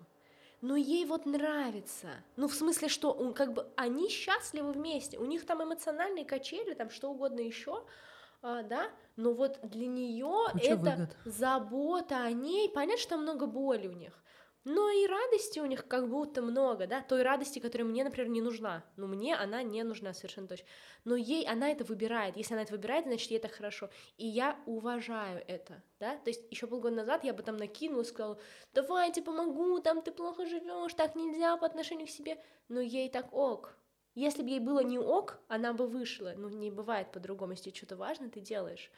но 0.63 0.77
ей 0.77 1.05
вот 1.05 1.25
нравится. 1.25 2.07
Ну, 2.37 2.47
в 2.47 2.53
смысле, 2.53 2.87
что 2.87 3.11
он, 3.11 3.33
как 3.33 3.53
бы 3.53 3.67
они 3.75 4.09
счастливы 4.09 4.71
вместе, 4.71 5.17
у 5.17 5.25
них 5.25 5.45
там 5.45 5.61
эмоциональные 5.61 6.23
качели, 6.23 6.73
там 6.73 6.89
что 6.89 7.11
угодно 7.11 7.41
еще, 7.41 7.83
а, 8.41 8.63
да, 8.63 8.89
но 9.17 9.33
вот 9.33 9.59
для 9.61 9.87
нее 9.87 10.45
это 10.55 10.75
выгод. 10.77 11.17
забота 11.25 12.23
о 12.23 12.31
ней, 12.31 12.69
понятно, 12.69 12.97
что 12.97 13.09
там 13.11 13.23
много 13.23 13.45
боли 13.45 13.87
у 13.89 13.91
них, 13.91 14.13
но 14.65 14.89
и 14.89 15.05
радости 15.07 15.59
у 15.59 15.65
них 15.65 15.87
как 15.87 16.09
будто 16.09 16.41
много, 16.41 16.87
да, 16.87 17.01
той 17.01 17.23
радости, 17.23 17.59
которая 17.59 17.87
мне, 17.87 18.03
например, 18.03 18.29
не 18.29 18.41
нужна. 18.41 18.83
Ну, 18.95 19.07
мне 19.07 19.35
она 19.35 19.61
не 19.61 19.83
нужна 19.83 20.13
совершенно 20.13 20.47
точно. 20.47 20.65
Но 21.03 21.15
ей 21.15 21.45
она 21.45 21.69
это 21.69 21.83
выбирает. 21.83 22.37
Если 22.37 22.53
она 22.53 22.63
это 22.63 22.71
выбирает, 22.71 23.05
значит, 23.05 23.29
ей 23.31 23.37
это 23.37 23.49
хорошо. 23.49 23.89
И 24.17 24.25
я 24.25 24.57
уважаю 24.65 25.43
это, 25.47 25.83
да. 25.99 26.17
То 26.17 26.29
есть 26.29 26.43
еще 26.49 26.67
полгода 26.67 26.95
назад 26.95 27.23
я 27.25 27.33
бы 27.33 27.43
там 27.43 27.57
накинула, 27.57 28.03
сказала, 28.03 28.39
давай, 28.73 29.07
я 29.07 29.13
тебе 29.13 29.25
помогу, 29.25 29.79
там 29.81 30.01
ты 30.01 30.11
плохо 30.11 30.45
живешь, 30.45 30.93
так 30.93 31.15
нельзя 31.15 31.57
по 31.57 31.65
отношению 31.65 32.07
к 32.07 32.11
себе. 32.11 32.41
Но 32.69 32.79
ей 32.79 33.09
так 33.09 33.33
ок. 33.33 33.75
Если 34.15 34.43
бы 34.43 34.49
ей 34.49 34.59
было 34.59 34.81
не 34.81 34.99
ок, 34.99 35.39
она 35.47 35.73
бы 35.73 35.87
вышла. 35.87 36.33
Ну, 36.37 36.47
не 36.47 36.71
бывает 36.71 37.11
по-другому. 37.11 37.53
Если 37.53 37.71
что-то 37.71 37.97
важно, 37.97 38.29
ты 38.29 38.39
делаешь. 38.39 38.91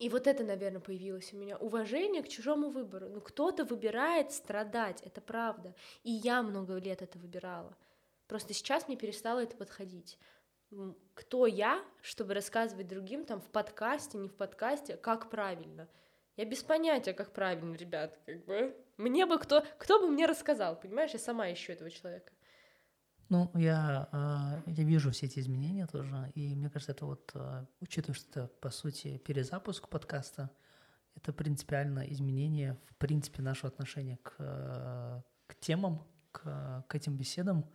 И 0.00 0.08
вот 0.08 0.26
это, 0.26 0.42
наверное, 0.42 0.80
появилось 0.80 1.34
у 1.34 1.36
меня. 1.36 1.58
Уважение 1.58 2.22
к 2.22 2.28
чужому 2.28 2.70
выбору. 2.70 3.10
Ну, 3.10 3.20
кто-то 3.20 3.66
выбирает 3.66 4.32
страдать, 4.32 5.02
это 5.02 5.20
правда. 5.20 5.74
И 6.04 6.10
я 6.10 6.42
много 6.42 6.78
лет 6.78 7.02
это 7.02 7.18
выбирала. 7.18 7.76
Просто 8.26 8.54
сейчас 8.54 8.88
мне 8.88 8.96
перестало 8.96 9.40
это 9.40 9.56
подходить. 9.56 10.18
Кто 11.14 11.46
я, 11.46 11.84
чтобы 12.00 12.32
рассказывать 12.32 12.88
другим 12.88 13.26
там 13.26 13.42
в 13.42 13.50
подкасте, 13.50 14.16
не 14.16 14.30
в 14.30 14.34
подкасте, 14.34 14.96
как 14.96 15.28
правильно? 15.28 15.86
Я 16.36 16.46
без 16.46 16.62
понятия, 16.62 17.12
как 17.12 17.32
правильно, 17.32 17.74
ребят, 17.74 18.18
как 18.24 18.42
бы. 18.46 18.74
Мне 18.96 19.26
бы 19.26 19.38
кто, 19.38 19.62
кто 19.76 20.00
бы 20.00 20.08
мне 20.08 20.24
рассказал, 20.24 20.80
понимаешь? 20.80 21.10
Я 21.10 21.18
сама 21.18 21.52
ищу 21.52 21.72
этого 21.72 21.90
человека. 21.90 22.32
Ну, 23.30 23.48
я, 23.54 24.08
а, 24.10 24.60
я 24.66 24.82
вижу 24.82 25.12
все 25.12 25.26
эти 25.26 25.38
изменения 25.38 25.86
тоже, 25.86 26.32
и 26.34 26.52
мне 26.56 26.68
кажется, 26.68 26.90
это 26.90 27.06
вот, 27.06 27.30
а, 27.34 27.64
учитывая, 27.80 28.16
что 28.16 28.28
это, 28.28 28.48
по 28.60 28.70
сути, 28.70 29.18
перезапуск 29.18 29.88
подкаста, 29.88 30.50
это 31.14 31.32
принципиально 31.32 32.00
изменение, 32.12 32.76
в 32.88 32.96
принципе, 32.96 33.40
нашего 33.40 33.68
отношения 33.68 34.16
к, 34.16 35.24
к 35.46 35.54
темам, 35.60 36.04
к, 36.32 36.84
к 36.88 36.94
этим 36.96 37.16
беседам. 37.16 37.70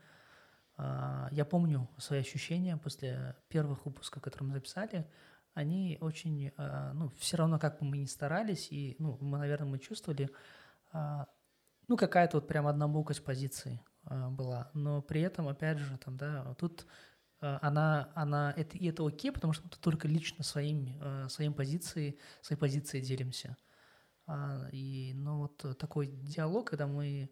А, 0.75 1.29
я 1.31 1.45
помню 1.45 1.89
свои 1.99 2.19
ощущения 2.19 2.75
после 2.75 3.37
первых 3.47 3.85
выпусков, 3.85 4.21
которые 4.21 4.49
мы 4.49 4.55
записали, 4.55 5.09
они 5.53 5.97
очень, 6.01 6.51
ну, 6.57 7.07
все 7.17 7.37
равно, 7.37 7.59
как 7.59 7.79
бы 7.79 7.85
мы 7.85 7.99
ни 7.99 8.07
старались, 8.07 8.73
и, 8.73 8.97
ну, 8.99 9.17
мы, 9.21 9.37
наверное, 9.37 9.69
мы 9.69 9.79
чувствовали, 9.79 10.29
ну, 10.91 11.95
какая-то 11.95 12.37
вот 12.37 12.47
прям 12.49 12.67
однобокость 12.67 13.23
позиции 13.23 13.79
а, 13.79 13.94
была, 14.09 14.69
но 14.73 15.01
при 15.01 15.21
этом, 15.21 15.47
опять 15.47 15.79
же, 15.79 15.97
там, 15.97 16.17
да, 16.17 16.53
тут 16.55 16.85
а, 17.41 17.59
она, 17.61 18.09
она 18.15 18.53
это, 18.57 18.77
и 18.77 18.87
это 18.87 19.05
окей, 19.05 19.31
потому 19.31 19.53
что 19.53 19.63
мы 19.63 19.69
только 19.79 20.07
лично 20.07 20.43
своим, 20.43 20.97
а, 21.01 21.29
своим 21.29 21.53
позицией, 21.53 22.17
своей 22.41 22.59
позицией 22.59 23.03
делимся. 23.03 23.57
И, 24.71 25.11
ну, 25.13 25.41
вот 25.41 25.77
такой 25.77 26.07
диалог, 26.07 26.71
когда 26.71 26.87
мы 26.87 27.29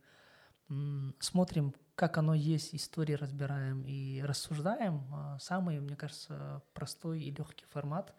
смотрим, 1.19 1.73
как 1.95 2.19
оно 2.19 2.35
есть, 2.35 2.75
истории 2.75 3.13
разбираем 3.13 3.83
и 3.83 4.21
рассуждаем, 4.21 5.03
самый, 5.39 5.79
мне 5.79 5.95
кажется, 5.95 6.61
простой 6.75 7.23
и 7.23 7.31
легкий 7.31 7.65
формат, 7.65 8.13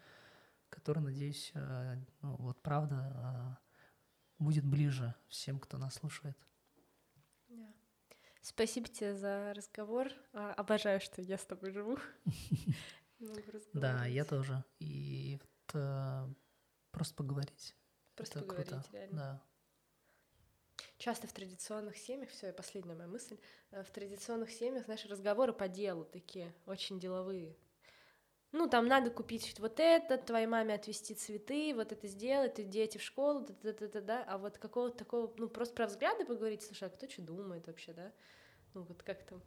который, 0.71 0.99
надеюсь, 1.05 1.53
ну, 1.55 2.35
вот 2.39 2.61
правда 2.63 3.61
будет 4.41 4.65
ближе 4.65 5.15
всем, 5.29 5.61
кто 5.61 5.79
нас 5.79 5.95
слушает. 5.95 6.37
Спасибо 8.45 8.89
тебе 8.89 9.15
за 9.15 9.55
разговор. 9.55 10.13
А, 10.35 10.53
обожаю, 10.53 11.01
что 11.01 11.23
я 11.23 11.39
с 11.39 11.47
тобой 11.47 11.71
живу. 11.73 11.99
Да, 13.73 14.05
я 14.05 14.25
тоже. 14.27 14.63
И 14.81 15.39
э, 15.73 16.27
просто 16.91 17.15
поговорить. 17.15 17.75
Просто 18.17 18.41
поговорить, 18.41 18.75
реально. 18.93 19.17
Да. 19.17 19.43
Часто 20.99 21.27
в 21.27 21.33
традиционных 21.33 21.97
семьях, 21.97 22.29
все, 22.29 22.53
последняя 22.53 22.95
моя 22.95 23.09
мысль, 23.09 23.39
э, 23.71 23.83
в 23.83 23.91
традиционных 23.91 24.51
семьях, 24.51 24.85
знаешь, 24.85 25.07
разговоры 25.07 25.55
по 25.55 25.67
делу 25.67 26.05
такие, 26.05 26.53
очень 26.67 27.01
деловые. 27.01 27.57
Ну, 28.53 28.69
там 28.69 28.87
надо 28.87 29.11
купить 29.11 29.59
вот 29.59 29.81
это, 29.81 30.17
твоей 30.17 30.47
маме 30.47 30.75
отвезти 30.75 31.15
цветы, 31.15 31.73
вот 31.75 31.93
это 31.93 32.07
сделать, 32.07 32.69
дети 32.69 32.99
в 32.99 33.03
школу, 33.03 33.41
да, 33.41 33.55
да, 33.63 33.73
да, 33.73 33.89
да, 33.89 34.01
да. 34.01 34.25
А 34.29 34.39
вот 34.39 34.59
какого-то 34.59 34.99
такого, 34.99 35.33
ну, 35.39 35.49
просто 35.49 35.75
про 35.75 35.87
взгляды 35.87 36.25
поговорить, 36.25 36.63
слушай, 36.63 36.89
а 36.89 36.91
кто 36.91 37.09
что 37.09 37.23
думает 37.23 37.67
вообще, 37.67 37.93
да? 37.93 38.13
Ну, 38.75 38.83
вот 38.83 39.03
как 39.03 39.25
там. 39.25 39.43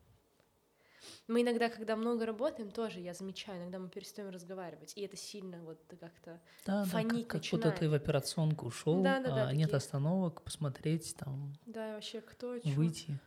Мы 1.28 1.41
иногда, 1.41 1.69
когда 1.69 1.95
много 1.95 2.25
работаем, 2.25 2.71
тоже, 2.71 2.99
я 2.99 3.13
замечаю, 3.13 3.59
иногда 3.59 3.80
мы 3.80 3.89
перестаем 3.89 4.30
разговаривать, 4.30 4.93
и 4.95 5.01
это 5.01 5.15
сильно 5.15 5.61
вот 5.63 5.80
как-то 5.99 6.41
да, 6.65 6.86
фонить 6.86 7.28
да, 7.28 7.34
как, 7.34 7.43
как 7.43 7.51
будто 7.51 7.71
ты 7.71 7.89
в 7.89 7.93
операционку 7.93 8.67
ушел, 8.67 9.03
да, 9.03 9.19
да, 9.19 9.30
да, 9.30 9.47
а, 9.47 9.53
нет 9.53 9.73
остановок, 9.73 10.41
посмотреть 10.41 11.15
там. 11.17 11.53
Да, 11.65 11.95
вообще 11.95 12.21
кто, 12.21 12.57
Выйти. 12.63 13.19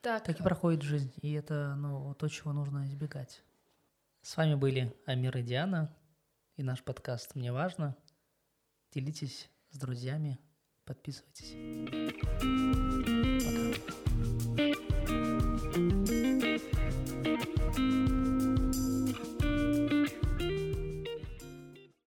Так, 0.00 0.24
так 0.24 0.40
и 0.40 0.42
проходит 0.42 0.82
жизнь, 0.82 1.12
и 1.20 1.32
это, 1.32 1.74
ну, 1.76 2.14
то, 2.14 2.28
чего 2.28 2.52
нужно 2.52 2.86
избегать. 2.86 3.42
С 4.22 4.36
вами 4.36 4.54
были 4.54 4.96
Амир 5.06 5.36
и 5.36 5.42
Диана. 5.42 5.94
и 6.56 6.62
наш 6.62 6.82
подкаст 6.82 7.34
«Мне 7.34 7.52
важно». 7.52 7.96
Делитесь 8.92 9.48
с 9.70 9.78
друзьями, 9.78 10.38
подписывайтесь. 10.84 12.91